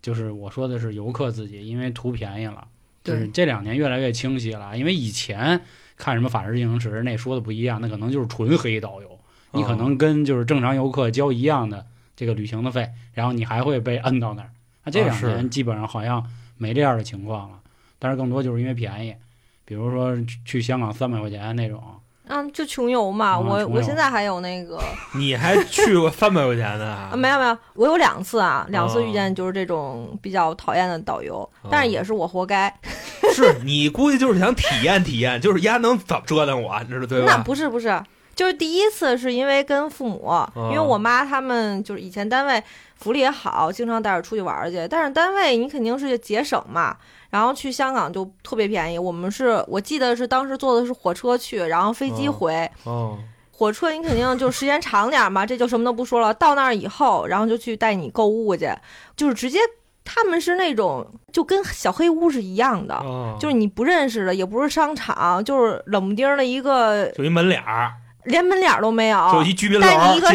[0.00, 2.66] 就是我说的是游客自己，因为图便宜了。
[3.04, 5.60] 就是对这两年越来越清晰了，因为以前
[5.96, 9.18] 看什么《法制进行时》那说的不一样，那可能就是纯黑导游，
[9.50, 11.84] 你可能跟就是正常游客交一样的
[12.14, 14.50] 这个旅行的费，然后你还会被摁到那儿。
[14.84, 16.24] 那这两年基本上好像
[16.58, 17.58] 没这样的情况了，
[17.98, 19.16] 但是更多就是因为便宜，
[19.64, 21.82] 比如说去去香港三百块钱那种，
[22.28, 23.38] 嗯，就穷游嘛。
[23.38, 24.80] 我啊穷游我现在还有那个
[25.16, 32.72] 你还去过三百块钱的啊，没有没有，我有两次啊，两次哦遇见就是这种比较讨厌的导游，但是也是我活该。
[33.34, 37.38] 是你估计就是想体验体验，就是丫能怎么折腾我，你知道对那？
[37.38, 38.00] 不是不是，
[38.34, 42.62] 就是第一次是因为跟父母，因为我妈他们就是以前单位
[42.96, 44.86] 福利也好，经常带着出去玩儿去。
[44.88, 46.96] 但是单位你肯定是节省嘛，
[47.32, 48.98] 然后去香港就特别便宜。
[48.98, 52.70] 我们是我记得是当时坐的是火车去，然后飞机哦回。
[52.84, 53.18] 哦，
[53.50, 56.34] 火车你肯定就时间长点儿嘛， 这就什么都不说了。
[56.34, 58.70] 到那儿以后，然后就去带你购物去，
[59.16, 59.58] 就是直接
[60.04, 67.92] 他们是那种就跟小黑屋是一样的，哦就是你不认识的，也不是商场，就是冷不丁的一个就一门脸儿，
[68.24, 70.28] 连门脸儿都没有，就一居民楼带你一个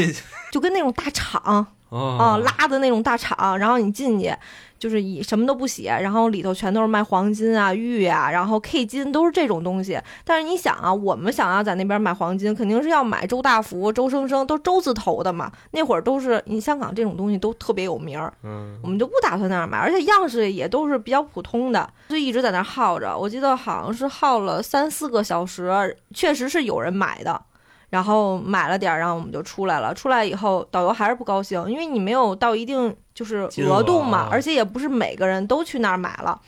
[0.52, 4.34] 就跟那种大厂啊、哦拉的那种大厂，然后你进去
[4.80, 9.99] 就是以什么都不写，然后里头全都是卖黄金啊、玉啊，然后 K 金都是这种东西。
[10.23, 15.51] 但是你想啊，我们想要在那边买黄金，肯定是要买周大福、周生生，都周字头的嘛。
[15.71, 23.17] 那会儿都是你香港这种东西都特别有名儿，嗯我们就不打算那儿买，而且样式也都是比较普通的，就一直在那儿耗着。
[23.17, 27.41] 我记得好像是耗了三四个小时，确实是有人买的。
[27.89, 29.93] 然后买了点儿，然后我们就出来了。
[29.93, 36.39] 出来以后，导游还是不高兴，因为你没有到一定就是额额度嘛啊，而且也不是每个人都去那儿买了，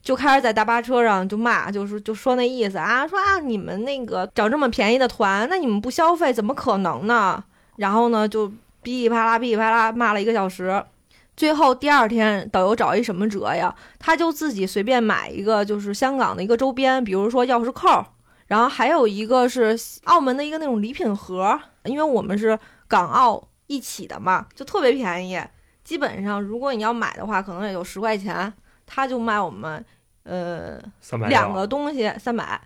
[0.00, 7.42] 就开始在大巴车上就骂，就是就说那意思啊，说啊你们那个找这么便宜的团，那你们不消费怎么可能呢？
[7.74, 8.46] 然后呢就
[8.84, 10.80] 噼里啪啦噼里啪啦骂了一个小时。
[11.34, 13.74] 最后第二天，导游找一什么辙呀？
[13.98, 18.04] 他就自己随便买一个，就是香港的一个周边，比如说钥匙扣，
[18.46, 22.56] 然后还有一个是澳门的一个那种礼品盒，因为我们是
[22.86, 25.40] 港澳一起的嘛，就特别便宜。
[25.92, 28.50] 基本上如果你要买的话，可能也就十块钱，
[28.86, 29.84] 他就卖我们
[30.22, 30.80] 呃
[31.28, 32.58] 两个东西三百，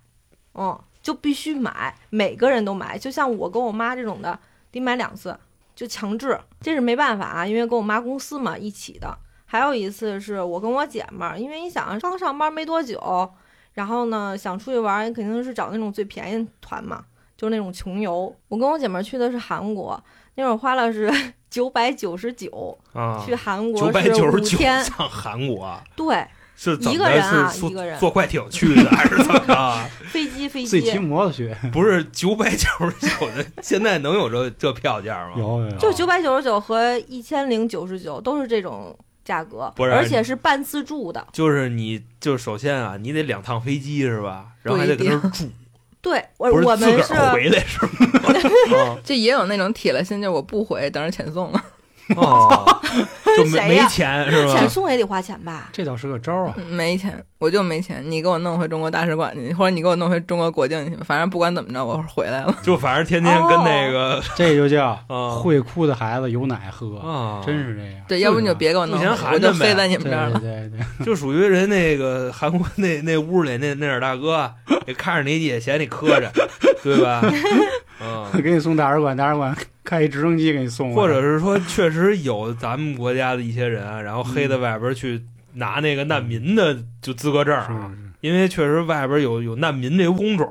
[0.55, 2.97] 嗯，就必须买，每个人都买。
[2.97, 4.39] 就像我跟我妈这种的，
[4.71, 5.37] 得买两次，
[5.75, 9.19] 就强制，这是没办法啊，因为跟我妈公司嘛一起的。
[9.45, 13.29] 还有一次是我跟我姐们儿，因为你想刚上班没多久，
[13.73, 17.05] 然后呢想出去玩，肯定是找那种最便宜团嘛，
[17.37, 18.33] 就是那种穷游。
[18.47, 20.01] 我跟我姐们儿去的是韩国，
[20.37, 21.13] 那会儿花了是
[21.51, 26.27] 九百九十九，啊，去韩国九百九十九天，上韩国，对，
[26.57, 29.89] 是一个人啊一个人坐快艇去的还是怎么着？
[30.11, 35.35] 飞机飞自己骑机，摩托去，不是九百九十九的， 现在能有这这票价吗？
[35.37, 41.27] 有有有，就九百九十九和一千零九十九都是这种价格，不是而且是半自助的。
[41.33, 44.47] 就是你，就是首先啊，你得两趟飞机是吧？
[44.63, 45.51] 然后还得不一定跟那儿住，
[46.01, 47.91] 对，我我们是回来是吗？
[48.79, 51.65] 啊就也有那种铁了心，就我不回，等着遣送了。
[52.17, 52.65] 哦，
[53.37, 54.55] 就没没钱是吧？
[54.55, 55.69] 遣送也得花钱吧？
[55.73, 56.55] 这倒是个招儿啊。
[56.57, 58.03] 嗯没钱，我就没钱。
[58.09, 62.55] 你给我弄回中国大使馆去，或者你给我弄回中国国境去，反正不管怎么着，我回来了。
[62.63, 68.05] 就反正天天跟那个 这就叫啊会哭的孩子有奶喝，啊，真是这样。
[68.09, 70.39] 对，要不你就别给我弄回，不嫌寒我就飞在你们这儿了。
[70.39, 74.53] 对对， 就属于人那个韩国那那屋里那那点大哥，
[74.87, 76.29] 也看着你也嫌你磕碜，
[76.95, 77.21] 对吧？
[78.01, 85.25] 嗯， 给你送大使馆，大使馆开一直升机给你送，或者是说，确实有咱们国家的一些人啊，然后黑在外边去
[85.55, 90.49] 拿那个难民的就资格证啊，是因为确实外边有有难民这个工种，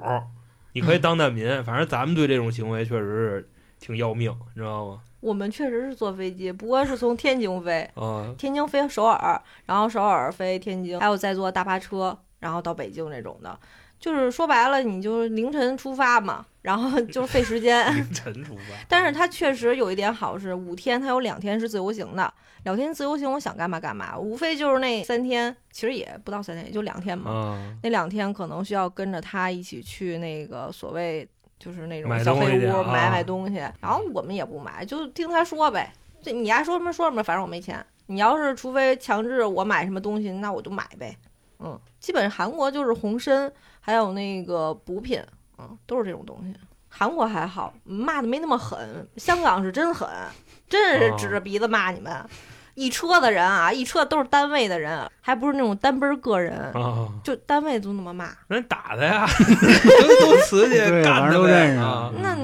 [0.74, 1.64] 你可以当难民。
[1.64, 5.00] 反正咱们对这种行为确实是挺要命，你知道吗？
[5.20, 13.58] 我们确实是坐飞机，不过是从天津飞，啊，天津飞首尔，然后首尔飞天津，还有再坐大巴车，然后到北京这种的。
[14.00, 17.86] 就是说白了，你就是凌晨出发嘛，然后就是费时间。
[17.96, 18.62] 凌 晨出发。
[18.88, 22.32] 但是它确实有一点好是，五天它有两天是自由行的，
[22.64, 27.32] 两天自由行我想干嘛干嘛，无非就是那三天，其实也不到三天，也就两天嘛。
[27.34, 31.28] 嗯，那两天可能需要跟着他一起去那个所谓
[31.58, 35.92] 就是那种买小黑屋买买东西，然后我们也不买，就听他说呗。
[36.22, 37.84] 这你爱说什么说什么，反正我没钱。
[38.08, 41.18] 你要是除非强制我买什么东西，那我就买呗。
[41.60, 43.52] 嗯，基本韩国就是红参，
[43.86, 45.22] 还有那个补品，
[45.60, 46.52] 嗯，都是这种东西。
[46.90, 50.10] 韩国还好，骂的没那么狠，香港是真狠，
[50.68, 52.12] 真是指着鼻子骂你们。
[52.74, 59.28] 一车的人啊，一车都是单位的人，还不是那种单奔儿个人，啊，就单位都那么骂，人打的呀，
[60.22, 62.36] 都瓷去对干他反正都认识啊那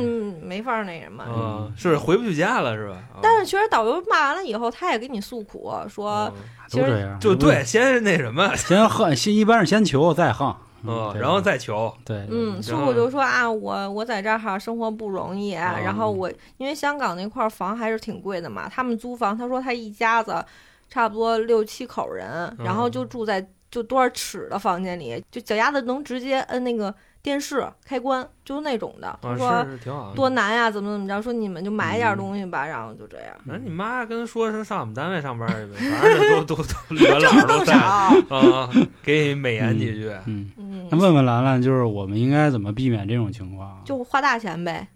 [0.45, 1.23] 没法那什么。
[1.23, 2.95] 啊，是回不去家了是吧？
[3.15, 20.43] 啊但是其实导游骂完了以后，他也给你诉苦，说嗯其实都这样，就对，先那什么，先横，先一般是先求再横，嗯，然后再求，对，嗯，然后诉苦就说啊，我我在这儿哈生活不容易，啊然后我因为香港那块儿房还是挺贵的嘛，他们租房，他说他一家子
[20.89, 29.17] 差不多六七口人，然后就住在就多少尺的房间里，就脚丫子能直接摁那个电视开关，就是那种的。
[29.21, 29.65] 他啊，说。
[30.13, 33.27] 多难呀，怎么怎么着，说你们就买点嗯东西吧，然后就这样。
[33.45, 38.69] 那你妈跟他说是上我们单位上班去呗，反正都都都元这么正老都在，啊，
[39.01, 40.11] 给你美言几句。
[40.25, 43.81] 嗯，嗯那，问问兰兰，就是我们应该怎么避免这种情况？
[43.85, 44.87] 就花大钱呗，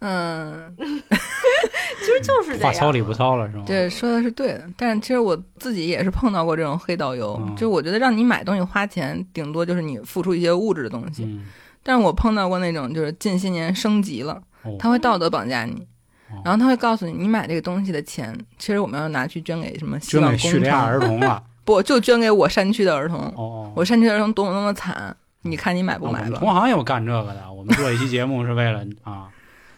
[0.00, 2.72] 嗯， 其实就是这样。
[2.72, 3.64] 话糙理不糙了是吗？
[3.66, 11.44] 对说的是对的，但是其实我自己也是碰到过这种黑导游，嗯就我觉得让你买东西花钱，顶多就是你付出一些物质的东西，嗯，
[11.82, 15.86] 但是我碰到过那种就是近些年升级了，哦他会道德绑架你
[16.30, 16.40] 哦。
[16.44, 21.42] 然后他会告诉你，你买这个东西的钱，其实我们要拿去捐给什么希望工给叙利亚程，儿童了。
[21.66, 23.18] 不就捐给我山区的儿童。
[23.18, 25.16] 哦哦，我山区的儿童多么多么惨，
[25.46, 26.52] 你看你买不买吧啊同？
[26.52, 29.28] 行有干这个的， 我们做一期节目是为了啊，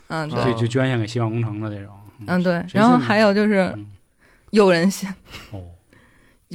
[0.09, 1.95] 嗯，啊对，就就捐献给希望工程的这种。
[2.27, 2.65] 嗯对。
[2.73, 3.87] 然后还有就是嗯
[4.51, 5.09] 诱人信，
[5.53, 5.61] 哦，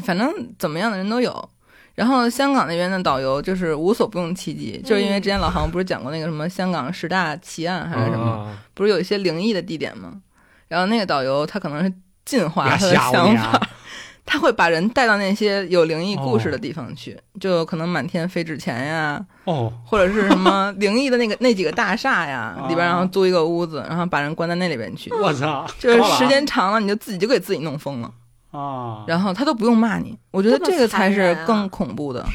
[0.04, 1.50] 反正怎么样的人都有。
[1.96, 10.22] 然后香港那边的导游就是无所不用其极，就是因为之前老航不是讲过那个什么香港十大奇案还是什么，啊不是有一些灵异的地点吗？
[10.68, 11.94] 然后那个导游他可能是
[12.26, 13.70] 进化他的想法，啊！
[14.26, 16.52] 他会把人带到那些有灵异故事哦。
[16.52, 22.68] 的地方去，就可能满天飞纸钱呀，哦，或者是什么 灵异的那个那几个大厦呀啊。
[22.68, 28.12] 里边，然后租一个屋子，然后把人关在那里边去，我操，就是时间长了你就自己就给自己弄疯了，
[28.52, 32.26] 啊，然后他都不用骂你，我觉得这个才是更恐怖的。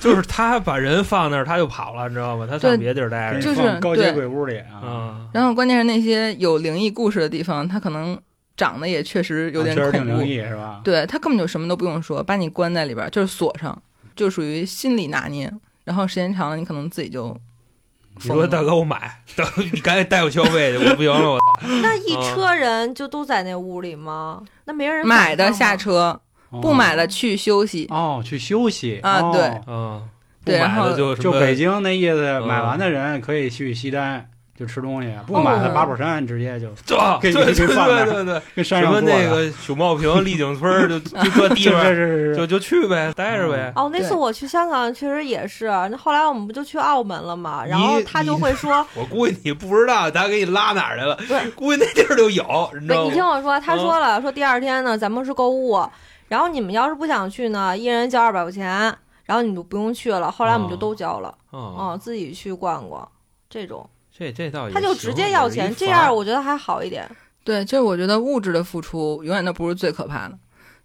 [0.00, 2.46] 就是他把人放那儿，他就跑了，你知道吗？
[2.48, 3.38] 他对上别地儿待着。
[3.38, 8.18] 就是放高阶鬼屋里啊，啊，然后关键是那些有灵异故事的地方，他可能
[8.56, 10.80] 长得也确实有点恐怖是吧？
[10.84, 13.80] 对他根本就什么都不用说，把你关在里边儿，就是锁上，
[14.14, 15.52] 就属于心理拿捏。
[15.84, 17.36] 然后时间长了，你可能自己就。
[18.16, 21.40] 你说大哥，我买，大哥你赶紧带我消费去，我不行了，我
[21.80, 24.42] 那一车人就都在那屋里吗？
[24.66, 26.20] 那没人买的下车，
[26.50, 27.86] 哦不买的去休息。
[27.88, 30.02] 哦，去休息哦啊对啊，
[30.44, 34.28] 不对然后买的就就北京那意思，嗯买完的人可以去西单
[34.60, 43.72] 就吃东西，不买的哦八宝山直接就这给你对对对对对，跟山什么那个 熊茂坪、丽景村儿就 就这地是方，是是就是就去呗，待着呗。
[43.74, 47.64] 哦，那次对我去香港确实也是，那后来我们不就去澳门了嘛？
[47.64, 51.16] 然后你他就你会说， 我估计你不知道，他给你拉哪儿去了？
[51.26, 53.26] 对，估计那地儿就有，你知不，你听？
[53.26, 55.82] 我说，他说了，说第二天呢，咱们是购物，
[56.28, 58.68] 然后你们要是不想去呢，一人交二百块钱，
[59.24, 60.30] 然后你就不用去了。
[60.30, 63.08] 后来我们就都交了，哦，嗯，自己去逛逛，
[63.48, 63.88] 这种
[64.20, 67.08] 这这倒也他就直接要钱，这样我觉得还好一点。
[67.42, 70.38] 对，就是我觉得物质的付出永远都不是最可怕的，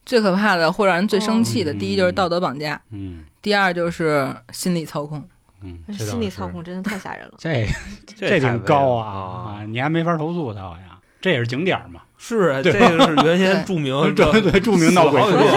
[0.05, 5.21] 最可怕的或让人最生气的，哦第一就是道德绑架，嗯第二就是心理操控。
[5.61, 7.33] 嗯，心理操控真的太吓人了。
[7.37, 7.67] 这
[8.05, 9.65] 这这挺高啊啊！
[9.67, 15.49] 你还没法投诉他好像，这也是景点嘛，是啊，这个是原先著名 对对，著名闹鬼死好几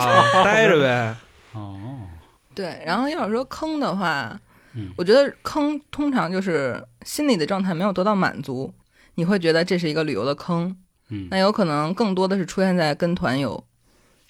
[0.00, 1.14] 啊，待着呗。
[1.52, 1.76] 哦，
[2.54, 4.34] 对，然后要是说坑的话，
[4.74, 4.90] 嗯。
[4.96, 8.72] 我觉得坑通常就是心理的状态没有得到满足，
[9.14, 10.76] 你会觉得这是一个旅游的坑。
[11.08, 11.28] 嗯。
[11.30, 13.64] 那有可能更多的是出现在跟团游，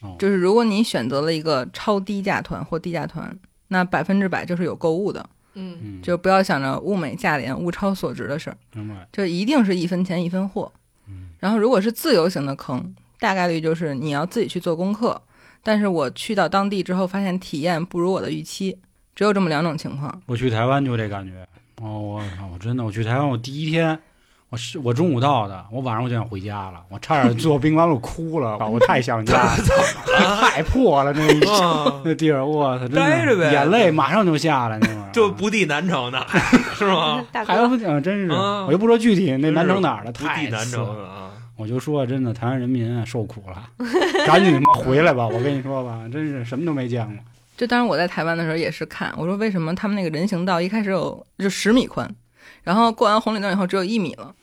[0.00, 0.16] 哦。
[0.18, 3.38] 就是如果你选择了一个超低价团或低价团，
[3.68, 10.70] 那百分之百就是有购物的，嗯，嗯，就不要想着物美价廉、物超所值的事儿，明白，就一定是一分钱一分货。
[11.08, 11.30] 嗯。
[11.38, 15.22] 然后如果是自由行的坑，大概率就是你要自己去做功课，
[15.62, 18.78] 但是我去到当地之后发现体验不如我的预期，
[19.14, 20.22] 只有这么两种情况。
[20.26, 21.46] 我去台湾就这感觉。
[21.82, 22.48] 哦，我操！
[22.52, 23.98] 我真的，我去台湾，我第一天，
[24.50, 29.56] 我是我中午到的，我晚上我就想回家了，我差点 坐宾馆里哭了，我太想家了，
[30.40, 31.26] 太破了那
[32.04, 36.24] 那地儿，我操，真的待着呗眼泪马上就下来那会儿，就不地南城的，
[36.76, 37.24] 是吗？
[37.32, 41.30] 还不讲，真是，啊我就不说具体那南城哪儿的，太地南次了城的啊。
[41.56, 43.68] 我就说真的，台湾人民啊受苦了，
[44.26, 45.26] 赶紧他妈回来吧！
[45.26, 47.16] 我跟你说吧，真是什么都没见过。
[47.62, 52.12] 就当时我在台湾的时候也是看，我说为什么他们那个人行道一开始有就十米宽，
[52.64, 54.34] 然后过完红绿灯以后只有一米了，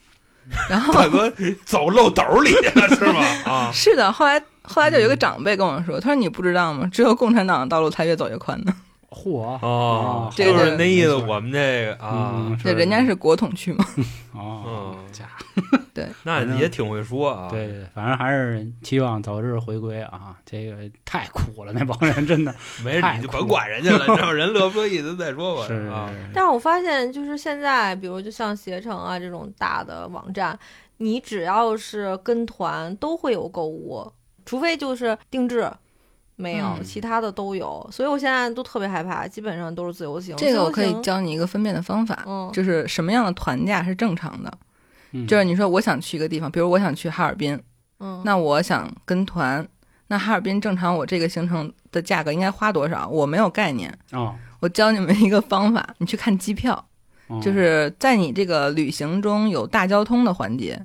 [0.70, 1.30] 然后大哥
[1.66, 3.20] 走漏斗里去了是吗？
[3.44, 6.88] 啊，是的，后来后来就有一个长辈跟我说，他说你不知道吗？
[6.90, 8.74] 只有共产党的道路才越走越宽呢。
[9.10, 13.84] 嚯哦，这就是那意思，我们这个啊嗯，对，人家是国统区嘛。
[14.32, 15.28] 哦嗯， 家
[16.22, 17.48] 那也挺会说啊。
[17.50, 20.36] 对对，反正还是期望早日回归啊！
[20.46, 22.54] 这个太苦了，那帮人真的
[22.84, 25.66] 没事，你就甭管人家了，你知道人乐不乐意咱再说吧。
[25.66, 30.56] 是啊，但是我发现，就是现在，比如就像携程啊这种大的网站，
[30.98, 34.10] 你只要是跟团都会有购物，
[34.46, 35.68] 除非就是定制。
[36.40, 40.34] 没有，嗯其他的都有，所以我现在都特别害怕，基本上都是自由行。
[40.36, 44.52] 这个我可以教你一个分辨的方法，嗯就是什么样的团价是正常的。
[45.12, 47.60] 嗯就是你说我想去一个地方，比如我想去哈尔滨，
[47.98, 49.66] 嗯，那我想跟团，
[50.06, 53.08] 那哈尔滨正常我这个行程的价格应该花多少？
[53.08, 53.92] 我没有概念。
[54.12, 56.86] 哦， 我教你们一个方法，你去看机票，
[57.26, 60.80] 哦就是在你这个旅行中有大交通的环节，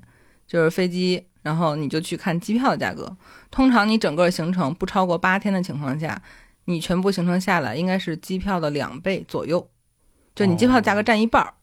[0.48, 3.16] 就是飞机，然后你就去看机票的价格。
[3.52, 6.20] 通常你整个行程不超过八天的情况下，
[6.66, 9.70] 你全部行程下来应该是机票的两倍左右，
[10.34, 11.54] 就你机票价格占一半儿，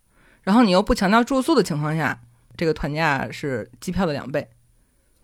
[0.45, 2.21] 然后你又不强调住宿的情况下，
[2.57, 4.49] 这个团价是机票的两倍。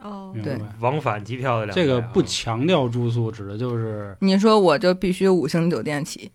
[0.01, 6.31] 哦，对往返机票的两倍啊这个不强调住宿，指的就是你说我就必须五星酒店起，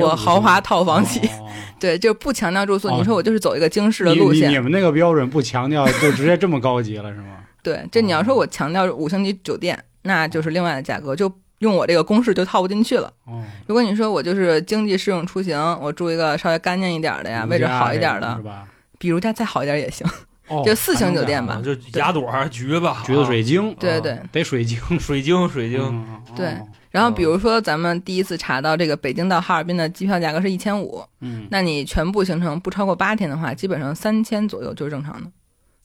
[0.00, 1.48] 我豪华套房起，哦
[1.80, 2.88] 对，就不强调住宿。
[2.88, 7.41] 哦你说我就是走一个京式的路线你你，们那个标准不强调，就直接这么高级了是吗？
[7.62, 13.12] 对，这你要说我强调五星级酒店，那就是另外的价格，就用我这个公式就套不进去了。
[13.26, 18.66] 哦，如果你说我就是经济适用出行，我住一个稍微干净一点的呀，位置好一点的是，吧？
[18.98, 20.06] 比如家再好一点也行。
[20.48, 24.18] 哦就四星酒店吧啊就雅朵、橘子、橘子水晶，对对。
[24.32, 35.30] 得水晶，水晶、水晶，嗯对哦然后比如说咱们第一次查到这个北京到哈尔滨的机票价格是一千五，嗯，那你全部行程不超过八天的话，基本上三千左右就是正常的，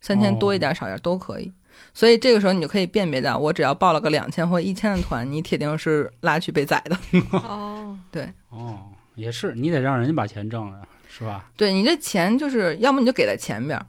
[0.02, 1.50] 三千多一点少一点都可以。
[1.98, 6.96] 所以这个时候你就可以辨别到，我只要报了个两千或一千的团，你铁定是拉去被宰的。
[7.34, 8.78] 哦，对哦，
[9.16, 11.46] 也是，你得让人家把钱挣了，是吧？
[11.58, 13.84] 对你这钱就是要么你就给在前边儿，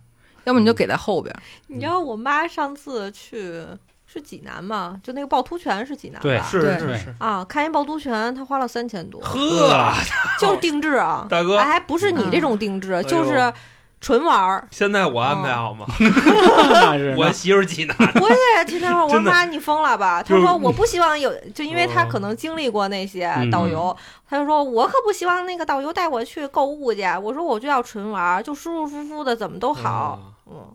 [0.45, 1.37] 要么你就给在后边儿。
[1.67, 3.63] 你知道我妈上次去
[4.07, 4.99] 是济南嘛？
[5.05, 6.23] 就那个趵突泉是济南吧？
[6.23, 7.15] 对是是是。
[7.19, 9.93] 啊，看一趵突泉，她花了三千多，呵，
[10.41, 13.53] 就是定制啊，大哥哎，还不是你这种定制，呦就是
[14.01, 14.67] 纯玩儿。
[14.71, 15.87] 现在我安排好吗？
[17.17, 20.23] 我媳妇儿济南， 我也天天说， 我说妈你疯了吧？
[20.23, 23.97] 就是她说我不希望有，就因为她哦可能经历过那些嗯导游，
[24.29, 27.03] 她就说我可不希望那个导游带我去购物去。
[27.23, 29.89] 我说我就要纯玩儿，就舒舒服服的，怎么都好。
[29.91, 30.19] 啊
[30.51, 30.67] 嗯，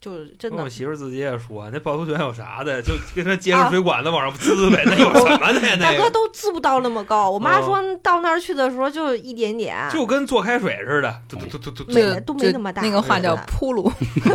[0.00, 0.68] 就是真的我。
[0.68, 5.76] 媳妇儿自己也说，那趵突泉有啥的，就跟他接着水管子往上滋呗，那有什么的呀？
[5.80, 13.92] 大哥都滋不到那么高，我妈哦说到那儿去的时候就一点点，就跟做开水似的，嘟嘟嘟嘟嘟没这个都没那么大那个话叫对 铺路。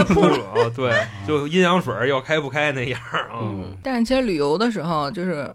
[0.07, 0.69] 突啊！
[0.75, 0.91] 对，
[1.27, 3.39] 就阴阳水要开不开那样啊。
[3.41, 5.53] 嗯但是其实旅游的时候，就是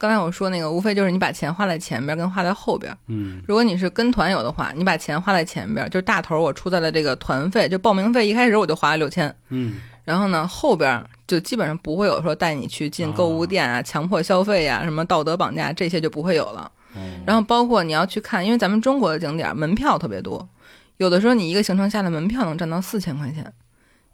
[0.00, 2.96] 刚才我说那个，无非就是你把钱花在前边儿跟花在后边儿。
[3.08, 16.72] 嗯如果你是跟团游的话，你把钱花在前边儿，就是大头我出在了这个团费，就报名费一开始我就花了六千，嗯然后呢后边儿就基本上不会有说带你去进购物店啊、强迫消费呀、什么道德绑架这些就不会有了。
[16.96, 20.48] 嗯然后包括你要去看，因为咱们中国的景点门票特别多，
[20.96, 23.52] 有的时候你一个行程下来门票能占到四千块钱，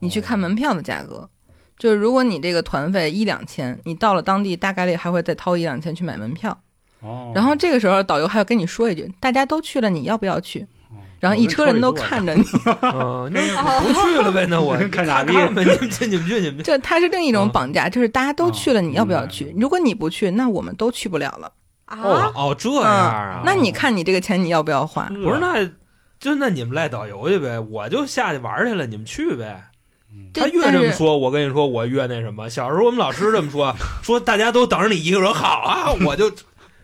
[0.01, 1.31] 你去看门票的价格。
[1.79, 6.59] 就是如果你这个团费一两千，你到了当地大概率还会再掏一两千去买门票，
[7.01, 10.61] 哦，然后这个时候导游还要跟你说一句：“大家都去了，你要不要去？”
[10.91, 12.45] 哦然后一车人都看着你，
[12.83, 14.47] 嗯， 那不去了呗？
[14.49, 16.65] 那我看傻逼他们你们去，你们去，你们去。
[16.65, 19.53] 这他是另一种绑架，就是大家都去了，哦你要不要去？
[19.57, 21.51] 如果你不去，那我们都去不了了。
[21.89, 23.43] 哦，哦，这样啊？
[23.47, 25.05] 那你看你这个钱你要不要花？
[25.09, 25.65] 不是那，
[26.21, 29.71] 就那你们赖导游去呗，我就下去玩去了，你们去呗。
[30.33, 32.49] 这他越这么说，我跟你说，我越那什么。
[32.49, 36.31] 小时候我们老师这么说， 说大家都等着你一个人好啊，我就，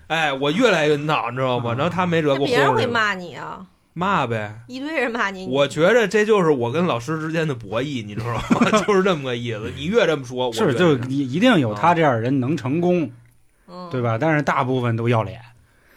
[0.06, 1.74] 哎，我越来越闹，你知道吗？
[1.74, 3.64] 然后他没辙给我那别人会骂你啊，
[3.94, 4.54] 骂呗。
[4.68, 5.46] 一堆人骂你。
[5.46, 8.80] 我觉着这就是我跟老师之间的博弈，你知道吗？
[8.86, 9.70] 就是这么个意思。
[9.76, 13.10] 你越这么说，我是就一一定有他这样的人能成功，
[13.68, 14.16] 嗯，对吧？
[14.18, 15.40] 但是大部分都要脸，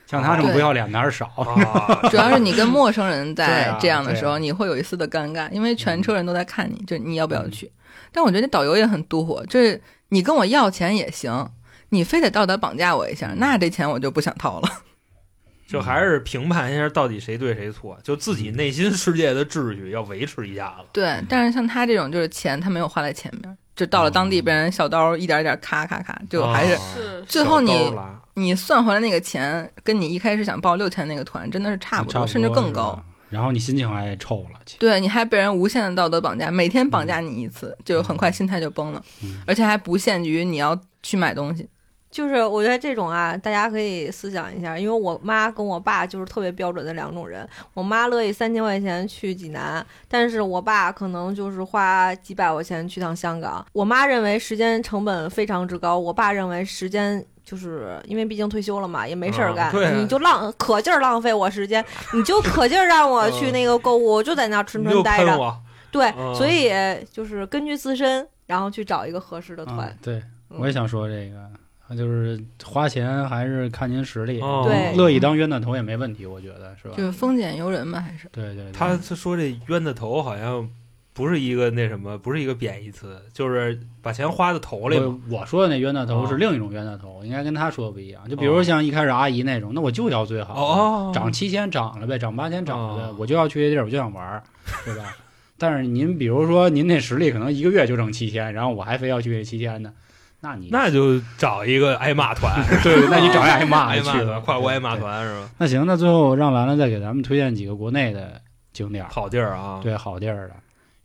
[0.06, 1.26] 像他这种不要脸的还是少。
[1.36, 7.72] 啊， 主要是你跟陌生人在啊这样的时候，你会有一丝的尴尬，因为全车人都在看你，就你要不要去？
[8.12, 11.52] 但我觉得导游也很妒火，就是你跟我要钱也行，
[11.90, 14.70] 你非得道德绑架我一下，那这钱我就不想掏了。
[15.68, 20.86] 就还是评判一下到底谁对谁错，就自己内心世界的秩序要维持一下子。
[20.94, 27.94] 对，但是像他这种就是钱他没有花在前面，就到了当地被人小刀一点一点咔咔咔，就还是哦最后你
[28.36, 33.04] 你算回来那个钱，跟你一开始想报六千那个团真的是差不多，甚至更高。。
[33.30, 39.42] 然后你心情还臭了，对，你还被人无限的道德绑架，每天绑架你一次，就很快心态就崩了，嗯。
[39.48, 41.68] 而且还不限于你要去买东西。
[42.16, 47.46] 就是我觉得这种啊，大家可以思想一下，因为我妈跟我爸就是特别标准的两种人。
[47.74, 53.66] 我妈乐意三千块钱去济南，但是我爸可能就是花几百块钱去趟香港。
[53.74, 57.26] 我妈认为时间成本非常之高，我爸认为时间。
[57.44, 65.56] 就是因为毕竟退休了嘛，也没事儿干，你就浪可劲儿浪费我时间，你就可劲儿让我去那个购物，我就在那儿纯纯待着。
[65.92, 66.72] 对，嗯所以
[67.12, 69.88] 就是根据自身，然后去找一个合适的团。
[69.88, 70.16] 啊对，
[70.50, 71.48] 嗯我也想说这个，
[71.94, 76.96] 就是花钱还是看您实力，哦对乐意当冤大头也没问题，我觉得是吧？
[76.98, 80.68] 就是丰俭由人嘛，还是对对对，他他说这冤大头好像
[81.14, 85.20] 不是一个那什么，不是一个贬义词，就是把钱花在头里嘛。
[85.30, 88.28] 我我说的那冤大头哦是另一种冤大头，应该跟他说的不一样。
[88.30, 94.44] 就比如像一开始阿姨那种，那我就要最好涨七千涨了呗，涨八千涨了呗，哦我就要去这地儿，我就想玩儿，
[94.84, 95.16] 对吧？
[95.58, 99.94] 但是您比如说您那实力可能一个月就挣七千，然后我还非要去这七千呢，
[100.42, 105.50] 那你那就找一个挨骂团， 对，那你找人挨骂挨骂团，去了，跨国挨骂团是吧？
[105.58, 108.40] 那行，那最后让兰兰再给咱们推荐几个国内的
[108.74, 110.56] 景点儿，好地儿啊，对好地儿的。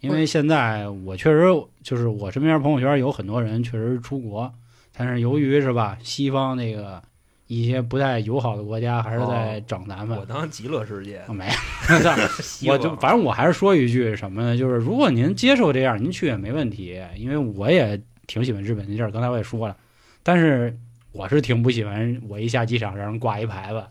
[0.00, 1.44] 因为现在我确实
[1.82, 4.50] 就是我身边朋友圈有很多人确实出国，
[4.96, 7.02] 但是由于是吧，西方那个
[7.46, 10.18] 一些不太友好的国家还是在整咱们。
[10.18, 11.46] 我当极乐世界，没
[12.62, 14.56] 有，我就反正我还是说一句什么呢？
[14.56, 18.00] 就是如果您接受这样，您去也没问题，因为我也
[18.30, 19.76] 挺喜欢日本的地儿，刚才我也说了，
[20.22, 20.78] 但是
[21.10, 23.82] 我是挺不喜欢我一下机场让人挂一牌子，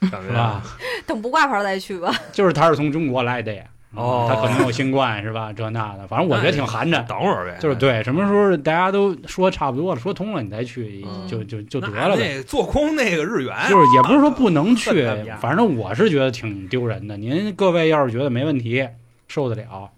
[0.06, 0.62] 是吧？
[1.04, 2.14] 等不挂牌再去吧。
[2.30, 3.64] 就是他是从中国来的呀，
[3.96, 5.52] 哦他可能有新冠是吧？
[5.52, 7.04] 这那的，反正我觉得挺寒碜。
[7.08, 12.36] 等会儿呗，就是对，什么时候大家都说差不多了，说通了，你再去嗯就就就得了呗。
[12.36, 14.90] 那做空那个日元，就是也不是说不能去
[15.40, 17.16] 反正我是觉得挺丢人的。
[17.16, 18.88] 您各位要是觉得没问题，
[19.26, 19.90] 受得了，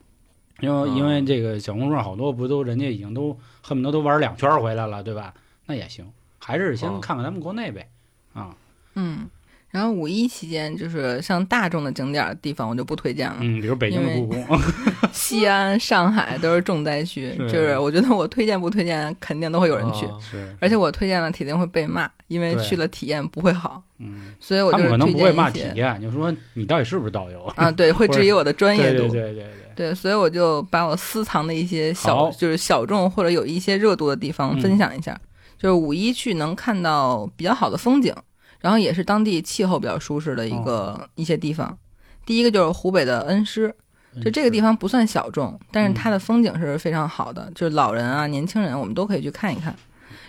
[0.61, 5.33] 因为嗯因为这个小红书上好多不都人家已经都恨不得都玩两圈回来了，对吧？
[5.67, 6.05] 那也行，
[6.39, 7.89] 还是先嗯看看咱们国内呗。
[8.35, 8.55] 啊，
[8.95, 9.29] 嗯。
[9.73, 13.37] 然后五一期间，就是像大众的景点地方，我就不推荐了。
[13.39, 14.45] 嗯，比如北京的故宫，
[15.13, 20.07] 西安、上海都是重灾区，是就是我觉得我推荐不推荐，肯定都会有人去。
[20.07, 27.41] 啊是，而且我推荐了，铁定会被骂，因为去了体验不会好，嗯，所以我他们可能不会骂体验，就说你到底是不是导游？
[27.55, 29.03] 啊，对， 会质疑我的专业度。
[29.03, 29.47] 对对对对对，
[29.81, 35.19] 对，所以我就把我私藏的一些小，就是小众或者有一些热度的地方嗯分享一下。
[35.57, 38.15] 就是五一去能看到比较好的风景，
[38.61, 41.79] 然后也是当地气候比较舒适的一个、哦一些地方。
[42.27, 43.75] 第一个就是湖北的恩施，
[44.23, 49.75] 就这个地方，不算小众，但是嗯它的风景是非常好的，就是老人啊、年轻人我们都可以去看一看。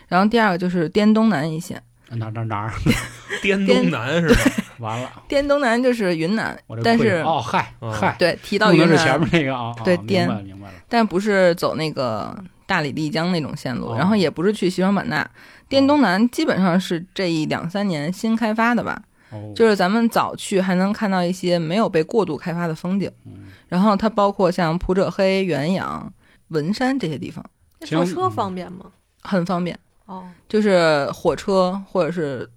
[0.07, 2.73] 然后第二个就是滇东南一线，哪哪哪儿
[3.43, 4.60] 滇东南是吧？
[4.81, 7.91] 完了，滇东南就是云南但是哦嗨嗯。
[7.93, 13.95] 嗨，对提到云南是前面那个啊，对滇白了明白了，但不是走那个大理丽江那种线路，哦。
[13.97, 15.25] 然后也不是去西双版纳，
[15.69, 23.47] 滇东南基本上是这一两三年新开发的吧，哦，就是咱们早去还能看到一些没有被过度开发的风景，嗯。
[23.67, 26.11] 然后它包括像普者黑、元阳、
[26.49, 27.45] 文山这些地方，
[27.79, 28.87] 那坐车方便吗？
[29.23, 29.77] 很方便，
[30.07, 32.49] 哦，就是火车或者是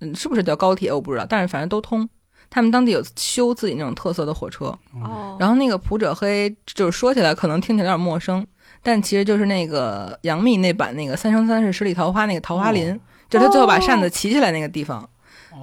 [0.00, 2.08] 嗯是不是叫高铁我不知道，但是反正都通。
[2.50, 4.66] 他们当地有修自己那种特色的火车，
[5.04, 8.46] 哦，然后那个普者黑，就是说起来可能听起来有点陌生，
[8.82, 15.06] 但其实就是那个杨幂那版那个《三生三世十里桃花》那个桃花林，哦就他最后把扇子骑起来那个地方。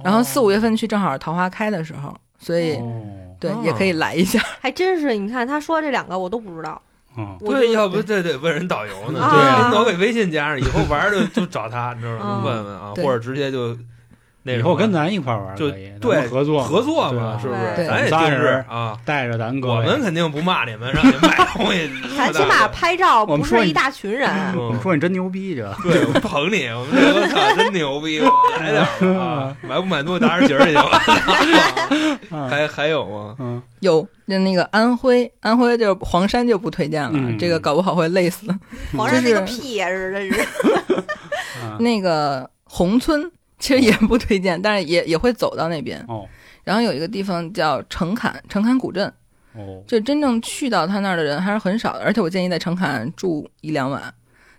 [0.04, 3.02] 然后四五月份，去正好是桃花开的时候，所以、哦
[3.40, 4.38] 对、哦也可以来一下。
[4.60, 6.80] 还真是，你看他说这两个我都不知道。
[7.16, 9.18] 嗯，对，要不这得问人导游呢。
[9.32, 12.20] 对啊导给微信加上，以后玩的就就找他，你知道吗？
[12.24, 13.76] 嗯问问啊，或者直接就
[14.54, 17.60] 以后跟咱一块玩就可以，对合作合作嘛，是不是？
[17.76, 21.90] 对咱也定制仨人啊，带着咱哥，我们肯定不骂你们，让你们买东西。
[22.16, 24.28] 咱起码拍照我们说你不是一大群人。
[24.54, 28.30] 嗯我们说你真牛逼，这对，我捧你，我们这个操真牛逼，我
[28.60, 29.56] 来点儿啊！
[29.62, 31.02] 买不买东西打点节儿去吧。
[32.30, 33.34] 啊还还有吗？
[33.38, 38.46] 嗯，有就那个安徽，安徽就是黄山就不推荐了，嗯这个搞不好会累死。
[38.96, 40.40] 黄山那个就是屁呀，是这是。
[41.62, 46.04] 啊 那个宏村其实也不推荐，但是也也会走到那边。
[46.08, 46.26] 哦
[46.64, 49.06] 然后有一个地方叫城坎，城坎古镇。
[49.54, 54.12] 哦，就真正去到他那儿的人还是很少的，而且我建议在城坎住一两晚，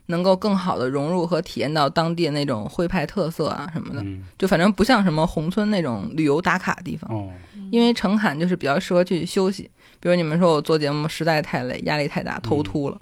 [0.06, 4.02] 能够更好的融入和体验到当地的那种徽派特色啊什么的。
[4.02, 7.30] 嗯就反正不像什么宏村那种旅游打卡的地方，哦，
[7.70, 9.70] 因为城坎就是比较适合去休息。
[10.00, 12.98] 比如你们说我做节目实在太累，压力太大，头秃了，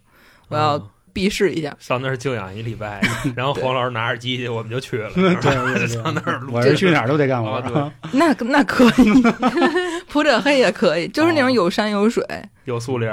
[0.48, 1.74] 我要嗯避世一下。
[1.80, 3.00] 上那儿静养一礼拜，
[3.38, 5.10] 然后黄老师拿着机器，我们就去了。
[5.14, 7.64] 对对对上那儿录我是去哪儿都得干活
[8.12, 9.24] 那那可以，
[10.10, 12.22] 普者黑也可以，就是那种有山有水。
[12.66, 13.08] 有树林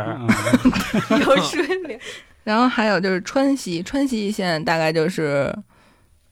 [1.20, 1.96] 有水林。
[2.42, 5.54] 然后还有就是川西，川西一线大概就是，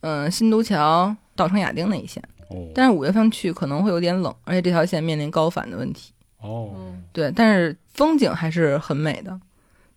[0.00, 2.20] 嗯，新都桥到城亚丁那一线。
[2.48, 6.12] 哦但是五月份去可能会有点冷，而且这条线面临高反的问题。
[6.40, 9.38] 哦，嗯，对，但是风景还是很美的。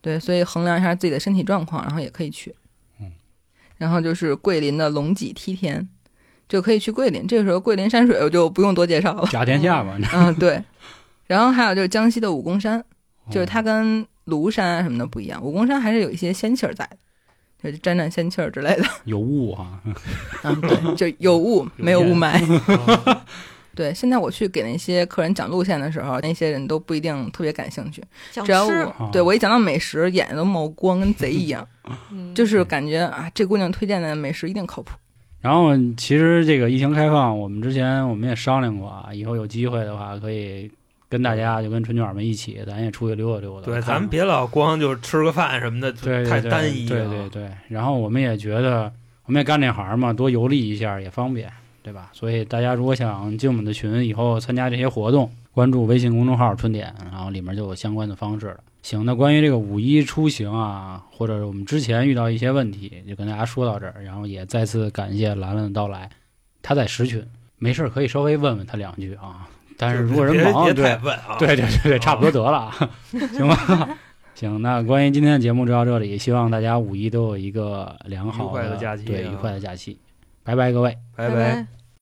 [0.04, 2.54] 对，所以衡量一下自己的身体状况，然后也可以去。
[3.00, 3.10] 嗯。
[3.78, 5.88] 然后就是桂林的龙脊梯田，
[6.50, 7.26] 就可以去桂林。
[7.26, 9.26] 这个时候桂林山水我就不用多介绍了。
[9.32, 10.62] 甲天下嘛，嗯，对。
[11.26, 12.84] 然后还有就是江西的武功山，
[13.32, 16.98] 就是它哦跟庐山啊什么的不一样，武功山还是有一些仙气儿在的，
[17.64, 18.84] 就是沾沾仙气儿之类的。
[19.06, 19.80] 有雾啊，
[20.44, 22.38] 嗯，对， 就有雾没有雾霾。
[23.76, 28.04] 对，现在我去给那些客人讲路线的时候，那些人都不一定特别感兴趣。
[28.32, 31.68] 想只要吃，我对我一讲到美食，眼睛都冒光，跟贼一样，
[32.12, 34.92] 嗯就是感觉啊，这姑娘推荐的美食一定靠谱。
[35.42, 40.72] 然后其实这个疫情开放，我们之前我们也商量过啊，以后有机会的话，可以
[41.10, 43.66] 跟大家就跟春卷们一起，咱也出去溜达溜达。
[43.66, 47.10] 对，咱们别老光就吃个饭什么的，对太单一对了。
[47.10, 48.90] 对对，然后我们也觉得，
[49.26, 51.52] 我们也干这行嘛，多游历一下也方便，
[51.84, 52.10] 对吧？
[52.14, 58.58] 所以大家如果想进我们的群，以后参加这些活动，关注微信公众号“春点”，然后里面就有相关的方式了。
[58.82, 66.10] 行，那关于这个五一出行啊，或者是我们之前遇到一些问题，就跟大家说到这儿，然后也再次感谢兰兰的到来。
[66.62, 67.26] 她在十群，
[67.58, 69.48] 没事儿可以稍微问问她两句啊。
[69.78, 72.90] 但是如果人忙，别对太问啊，对对对对，差不多得了啊，
[73.34, 73.98] 行吧？
[74.36, 79.98] 行，那关于今天的节目就到这里，希望大家五一都有一个良好愉快的假期对，啊愉快的假期，
[80.44, 80.98] 拜拜，各位。
[81.16, 81.83] 拜拜。